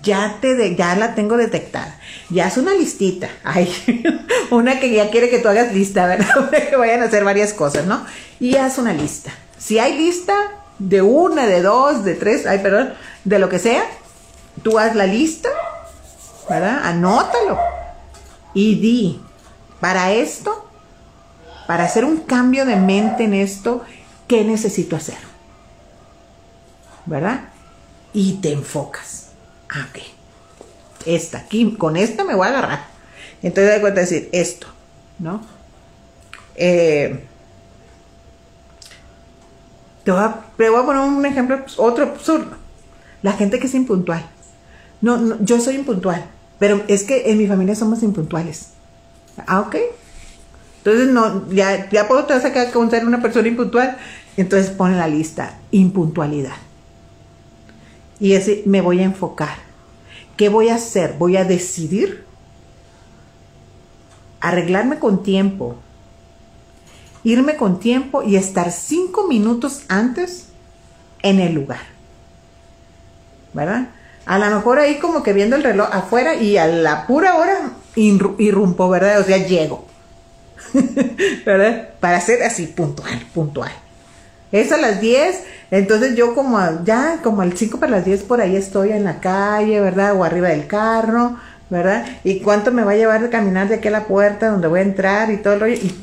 Ya, 0.02 0.36
te 0.42 0.76
ya 0.76 0.96
la 0.96 1.14
tengo 1.14 1.38
detectada. 1.38 1.98
Ya 2.28 2.48
es 2.48 2.58
una 2.58 2.74
listita. 2.74 3.30
Ay, 3.44 3.72
una 4.50 4.80
que 4.80 4.92
ya 4.92 5.10
quiere 5.10 5.30
que 5.30 5.38
tú 5.38 5.48
hagas 5.48 5.72
lista, 5.72 6.06
¿verdad? 6.06 6.50
que 6.70 6.76
vayan 6.76 7.00
a 7.00 7.06
hacer 7.06 7.24
varias 7.24 7.54
cosas, 7.54 7.86
¿no? 7.86 8.04
Y 8.38 8.56
haz 8.56 8.76
una 8.76 8.92
lista. 8.92 9.32
Si 9.56 9.78
hay 9.78 9.96
lista 9.96 10.34
de 10.78 11.00
una, 11.00 11.46
de 11.46 11.62
dos, 11.62 12.04
de 12.04 12.14
tres, 12.14 12.46
ay, 12.46 12.58
perdón, 12.58 12.92
de 13.24 13.38
lo 13.38 13.48
que 13.48 13.58
sea, 13.58 13.82
tú 14.62 14.78
haz 14.78 14.94
la 14.94 15.06
lista, 15.06 15.48
¿verdad? 16.48 16.80
Anótalo 16.84 17.58
y 18.54 18.76
di, 18.76 19.20
para 19.80 20.12
esto, 20.12 20.68
para 21.66 21.84
hacer 21.84 22.04
un 22.04 22.18
cambio 22.18 22.64
de 22.64 22.76
mente 22.76 23.24
en 23.24 23.34
esto, 23.34 23.84
¿qué 24.26 24.44
necesito 24.44 24.96
hacer? 24.96 25.18
¿Verdad? 27.06 27.50
Y 28.12 28.34
te 28.34 28.52
enfocas. 28.52 29.28
Ah, 29.68 29.86
ok. 29.90 30.02
Esta, 31.06 31.38
aquí, 31.38 31.76
con 31.76 31.96
esta 31.96 32.24
me 32.24 32.34
voy 32.34 32.46
a 32.46 32.50
agarrar. 32.50 32.86
Entonces 33.42 33.74
de 33.74 33.80
cuenta 33.80 34.00
decir 34.00 34.28
esto, 34.32 34.66
¿no? 35.18 35.40
Eh, 36.56 37.24
te, 40.04 40.10
voy 40.10 40.20
a, 40.20 40.40
te 40.56 40.68
voy 40.68 40.82
a 40.82 40.86
poner 40.86 41.02
un 41.02 41.24
ejemplo, 41.24 41.64
otro 41.76 42.04
absurdo. 42.04 42.56
La 43.22 43.32
gente 43.32 43.58
que 43.58 43.66
es 43.66 43.74
impuntual. 43.74 44.28
No, 45.00 45.42
yo 45.42 45.60
soy 45.60 45.76
impuntual, 45.76 46.24
pero 46.58 46.82
es 46.88 47.04
que 47.04 47.30
en 47.30 47.38
mi 47.38 47.46
familia 47.46 47.74
somos 47.74 48.02
impuntuales. 48.02 48.70
Ah, 49.46 49.60
ok. 49.60 49.76
Entonces, 50.78 51.08
no, 51.08 51.50
ya, 51.50 51.88
ya 51.90 52.08
puedo 52.08 52.24
te 52.24 52.40
sacar 52.40 52.72
con 52.72 52.90
ser 52.90 53.06
una 53.06 53.22
persona 53.22 53.48
impuntual. 53.48 53.96
Entonces 54.36 54.70
pone 54.70 54.96
la 54.96 55.08
lista, 55.08 55.58
impuntualidad. 55.72 56.56
Y 58.20 58.32
ese 58.32 58.62
me 58.66 58.80
voy 58.80 59.00
a 59.00 59.04
enfocar. 59.04 59.56
¿Qué 60.36 60.48
voy 60.48 60.68
a 60.68 60.76
hacer? 60.76 61.16
Voy 61.18 61.36
a 61.36 61.44
decidir 61.44 62.24
arreglarme 64.40 65.00
con 65.00 65.24
tiempo, 65.24 65.76
irme 67.24 67.56
con 67.56 67.80
tiempo 67.80 68.22
y 68.22 68.36
estar 68.36 68.70
cinco 68.70 69.26
minutos 69.26 69.82
antes 69.88 70.46
en 71.22 71.40
el 71.40 71.54
lugar. 71.54 71.80
¿Verdad? 73.52 73.88
A 74.28 74.38
lo 74.38 74.54
mejor 74.54 74.78
ahí 74.78 74.98
como 74.98 75.22
que 75.22 75.32
viendo 75.32 75.56
el 75.56 75.64
reloj 75.64 75.88
afuera 75.90 76.34
y 76.34 76.58
a 76.58 76.66
la 76.66 77.06
pura 77.06 77.36
hora 77.36 77.70
irrumpo, 77.96 78.88
¿verdad? 78.90 79.20
O 79.20 79.24
sea, 79.24 79.38
llego. 79.38 79.86
¿Verdad? 81.46 81.88
Para 81.98 82.20
ser 82.20 82.42
así 82.42 82.66
puntual, 82.66 83.18
puntual. 83.32 83.72
Es 84.52 84.70
a 84.70 84.76
las 84.76 85.00
10, 85.00 85.42
entonces 85.70 86.14
yo 86.14 86.34
como 86.34 86.60
ya 86.84 87.20
como 87.22 87.40
al 87.40 87.56
5 87.56 87.80
para 87.80 87.92
las 87.92 88.04
10 88.04 88.24
por 88.24 88.42
ahí 88.42 88.54
estoy 88.54 88.92
en 88.92 89.04
la 89.04 89.20
calle, 89.20 89.80
¿verdad? 89.80 90.14
O 90.14 90.24
arriba 90.24 90.48
del 90.48 90.66
carro, 90.66 91.38
¿verdad? 91.70 92.04
Y 92.22 92.40
cuánto 92.40 92.70
me 92.70 92.84
va 92.84 92.92
a 92.92 92.96
llevar 92.96 93.22
de 93.22 93.30
caminar 93.30 93.68
de 93.68 93.76
aquí 93.76 93.88
a 93.88 93.92
la 93.92 94.04
puerta 94.04 94.50
donde 94.50 94.68
voy 94.68 94.80
a 94.80 94.82
entrar 94.82 95.30
y 95.30 95.38
todo 95.38 95.54
el 95.54 95.60
rollo. 95.60 95.74
Y 95.74 95.94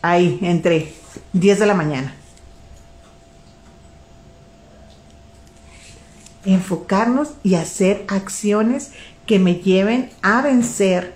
ahí 0.00 0.38
entré, 0.40 0.94
10 1.34 1.58
de 1.58 1.66
la 1.66 1.74
mañana. 1.74 2.14
Enfocarnos 6.44 7.30
y 7.42 7.54
hacer 7.54 8.04
acciones 8.08 8.92
que 9.26 9.38
me 9.38 9.56
lleven 9.56 10.10
a 10.22 10.42
vencer 10.42 11.14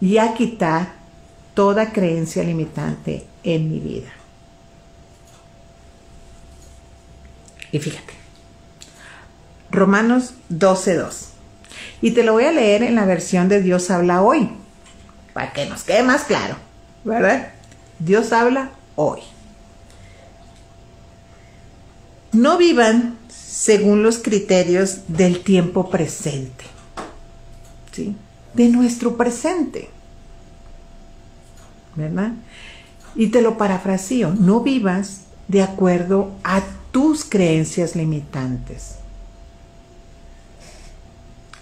y 0.00 0.18
a 0.18 0.34
quitar 0.34 0.92
toda 1.54 1.92
creencia 1.92 2.42
limitante 2.44 3.26
en 3.42 3.70
mi 3.70 3.80
vida. 3.80 4.10
Y 7.72 7.78
fíjate, 7.78 8.14
Romanos 9.70 10.34
12.2. 10.50 11.28
Y 12.00 12.12
te 12.12 12.22
lo 12.22 12.32
voy 12.32 12.44
a 12.44 12.52
leer 12.52 12.82
en 12.82 12.94
la 12.94 13.04
versión 13.04 13.48
de 13.48 13.60
Dios 13.60 13.90
habla 13.90 14.22
hoy, 14.22 14.50
para 15.34 15.52
que 15.52 15.66
nos 15.66 15.82
quede 15.82 16.02
más 16.02 16.24
claro, 16.24 16.56
¿verdad? 17.04 17.52
Dios 17.98 18.32
habla 18.32 18.70
hoy. 18.94 19.20
No 22.32 22.56
vivan 22.56 23.17
según 23.58 24.04
los 24.04 24.18
criterios 24.18 25.00
del 25.08 25.42
tiempo 25.42 25.90
presente, 25.90 26.64
¿sí? 27.90 28.14
de 28.54 28.68
nuestro 28.68 29.16
presente. 29.16 29.90
¿Verdad? 31.96 32.34
Y 33.16 33.26
te 33.26 33.42
lo 33.42 33.58
parafraseo, 33.58 34.32
no 34.32 34.60
vivas 34.60 35.22
de 35.48 35.62
acuerdo 35.62 36.30
a 36.44 36.62
tus 36.92 37.24
creencias 37.24 37.96
limitantes 37.96 38.94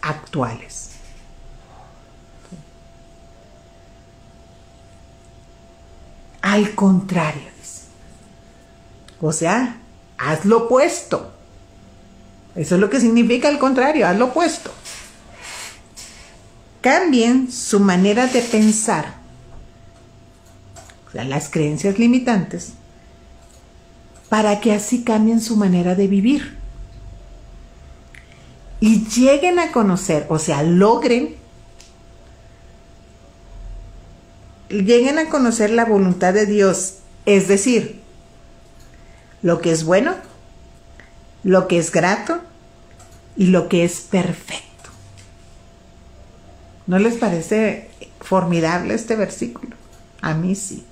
actuales. 0.03 0.91
Al 6.43 6.75
contrario. 6.75 7.47
O 9.19 9.33
sea, 9.33 9.81
haz 10.19 10.45
lo 10.45 10.67
opuesto. 10.67 11.36
Eso 12.57 12.77
es 12.77 12.81
lo 12.81 12.89
que 12.89 13.01
significa 13.01 13.49
al 13.49 13.59
contrario, 13.59 14.07
haz 14.07 14.17
lo 14.17 14.27
opuesto. 14.27 14.73
Cambien 16.81 17.53
su 17.53 17.81
manera 17.81 18.27
de 18.27 18.41
pensar, 18.41 19.17
o 21.07 21.11
sea, 21.11 21.25
las 21.25 21.51
creencias 21.51 21.99
limitantes, 21.99 22.73
para 24.29 24.61
que 24.61 24.73
así 24.73 25.03
cambien 25.03 25.41
su 25.41 25.57
manera 25.57 25.95
de 25.95 26.09
vivir. 26.09 26.57
Y 28.81 29.07
lleguen 29.07 29.59
a 29.59 29.73
conocer, 29.73 30.27
o 30.29 30.39
sea, 30.39 30.63
logren, 30.63 31.35
lleguen 34.69 35.19
a 35.19 35.29
conocer 35.29 35.71
la 35.71 35.85
voluntad 35.85 36.33
de 36.33 36.47
Dios, 36.47 36.99
es 37.25 37.49
decir, 37.49 38.01
lo 39.43 39.61
que 39.61 39.73
es 39.73 39.85
bueno, 39.85 40.15
lo 41.47 41.69
que 41.69 41.79
es 41.79 41.93
grato 41.93 42.41
y 43.37 43.47
lo 43.47 43.69
que 43.69 43.85
es 43.85 44.01
perfecto. 44.01 44.91
¿No 46.89 46.99
les 46.99 47.15
parece 47.15 47.89
formidable 48.21 48.95
este 48.95 49.15
versículo? 49.15 49.77
A 50.23 50.35
mí 50.35 50.57
sí. 50.57 50.85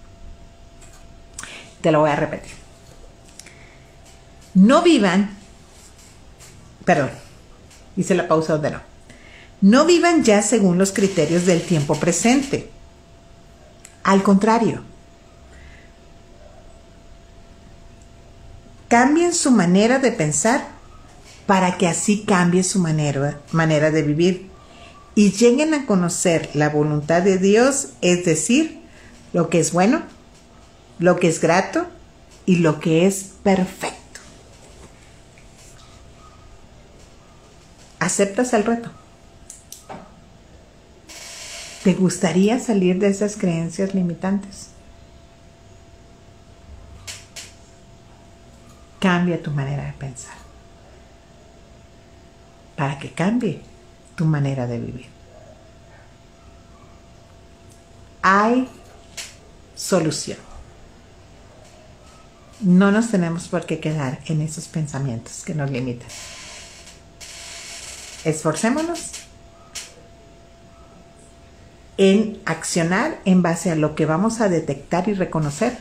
Te 1.80 1.90
lo 1.90 1.98
voy 1.98 2.11
a 2.11 2.14
repetir. 2.16 2.52
No 4.55 4.82
vivan, 4.82 5.36
perdón, 6.84 7.11
hice 7.96 8.14
la 8.14 8.28
pausa 8.28 8.52
donde 8.52 8.70
no. 8.70 8.80
No 9.61 9.86
vivan 9.86 10.22
ya 10.22 10.40
según 10.40 10.78
los 10.78 10.92
criterios 10.92 11.46
del 11.46 11.62
tiempo 11.62 11.96
presente. 11.96 12.70
Al 14.05 14.22
contrario, 14.22 14.84
cambien 18.95 19.34
su 19.34 19.51
manera 19.51 19.99
de 19.99 20.12
pensar 20.12 20.68
para 21.49 21.78
que 21.78 21.88
así 21.88 22.22
cambie 22.24 22.62
su 22.62 22.78
manera, 22.78 23.40
manera 23.51 23.90
de 23.90 24.03
vivir 24.03 24.51
y 25.16 25.32
lleguen 25.32 25.74
a 25.74 25.84
conocer 25.84 26.49
la 26.55 26.68
voluntad 26.68 27.20
de 27.22 27.38
Dios, 27.38 27.88
es 28.03 28.24
decir, 28.24 28.78
lo 29.32 29.49
que 29.49 29.59
es 29.59 29.72
bueno, 29.72 30.03
lo 31.01 31.16
que 31.16 31.26
es 31.26 31.40
grato 31.40 31.88
y 32.47 32.59
lo 32.59 32.78
que 32.78 33.09
es 33.09 33.32
perfecto. 33.42 34.20
¿Aceptas 37.99 38.53
el 38.53 38.62
reto? 38.62 38.92
¿Te 41.82 41.95
gustaría 41.95 42.61
salir 42.61 43.01
de 43.01 43.09
esas 43.09 43.36
creencias 43.36 43.92
limitantes? 43.92 44.74
Cambia 49.05 49.42
tu 49.42 49.50
manera 49.50 49.84
de 49.84 49.92
pensar. 49.92 50.32
Para 52.74 52.98
que 52.98 53.12
cambie 53.12 53.61
tu 54.16 54.24
manera 54.24 54.66
de 54.66 54.78
vivir. 54.78 55.09
Hay 58.22 58.66
solución. 59.76 60.38
No 62.61 62.90
nos 62.92 63.11
tenemos 63.11 63.48
por 63.48 63.66
qué 63.66 63.78
quedar 63.78 64.20
en 64.24 64.40
esos 64.40 64.68
pensamientos 64.68 65.42
que 65.44 65.55
nos 65.55 65.70
limitan. 65.70 66.09
Esforcémonos 68.24 69.11
en 71.98 72.40
accionar 72.46 73.20
en 73.26 73.42
base 73.42 73.70
a 73.70 73.76
lo 73.76 73.94
que 73.96 74.07
vamos 74.07 74.40
a 74.40 74.48
detectar 74.48 75.11
y 75.11 75.12
reconocer 75.12 75.76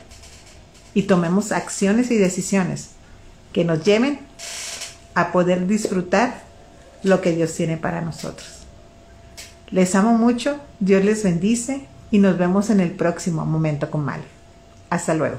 y 0.94 1.04
tomemos 1.04 1.54
acciones 1.54 2.12
y 2.12 2.18
decisiones 2.18 2.90
que 3.54 3.64
nos 3.64 3.84
lleven 3.84 4.20
a 5.16 5.32
poder 5.32 5.68
disfrutar 5.68 6.42
lo 7.04 7.22
que 7.22 7.32
Dios 7.32 7.54
tiene 7.54 7.78
para 7.78 8.02
nosotros. 8.02 8.66
Les 9.70 9.96
amo 9.96 10.18
mucho, 10.18 10.60
Dios 10.80 11.04
les 11.06 11.24
bendice 11.24 11.88
y 12.12 12.20
nos 12.20 12.38
vemos 12.38 12.70
en 12.70 12.80
el 12.80 12.92
próximo 12.92 13.46
momento 13.46 13.90
con 13.90 14.04
Mal. 14.04 14.22
Hasta 14.90 15.14
luego. 15.14 15.38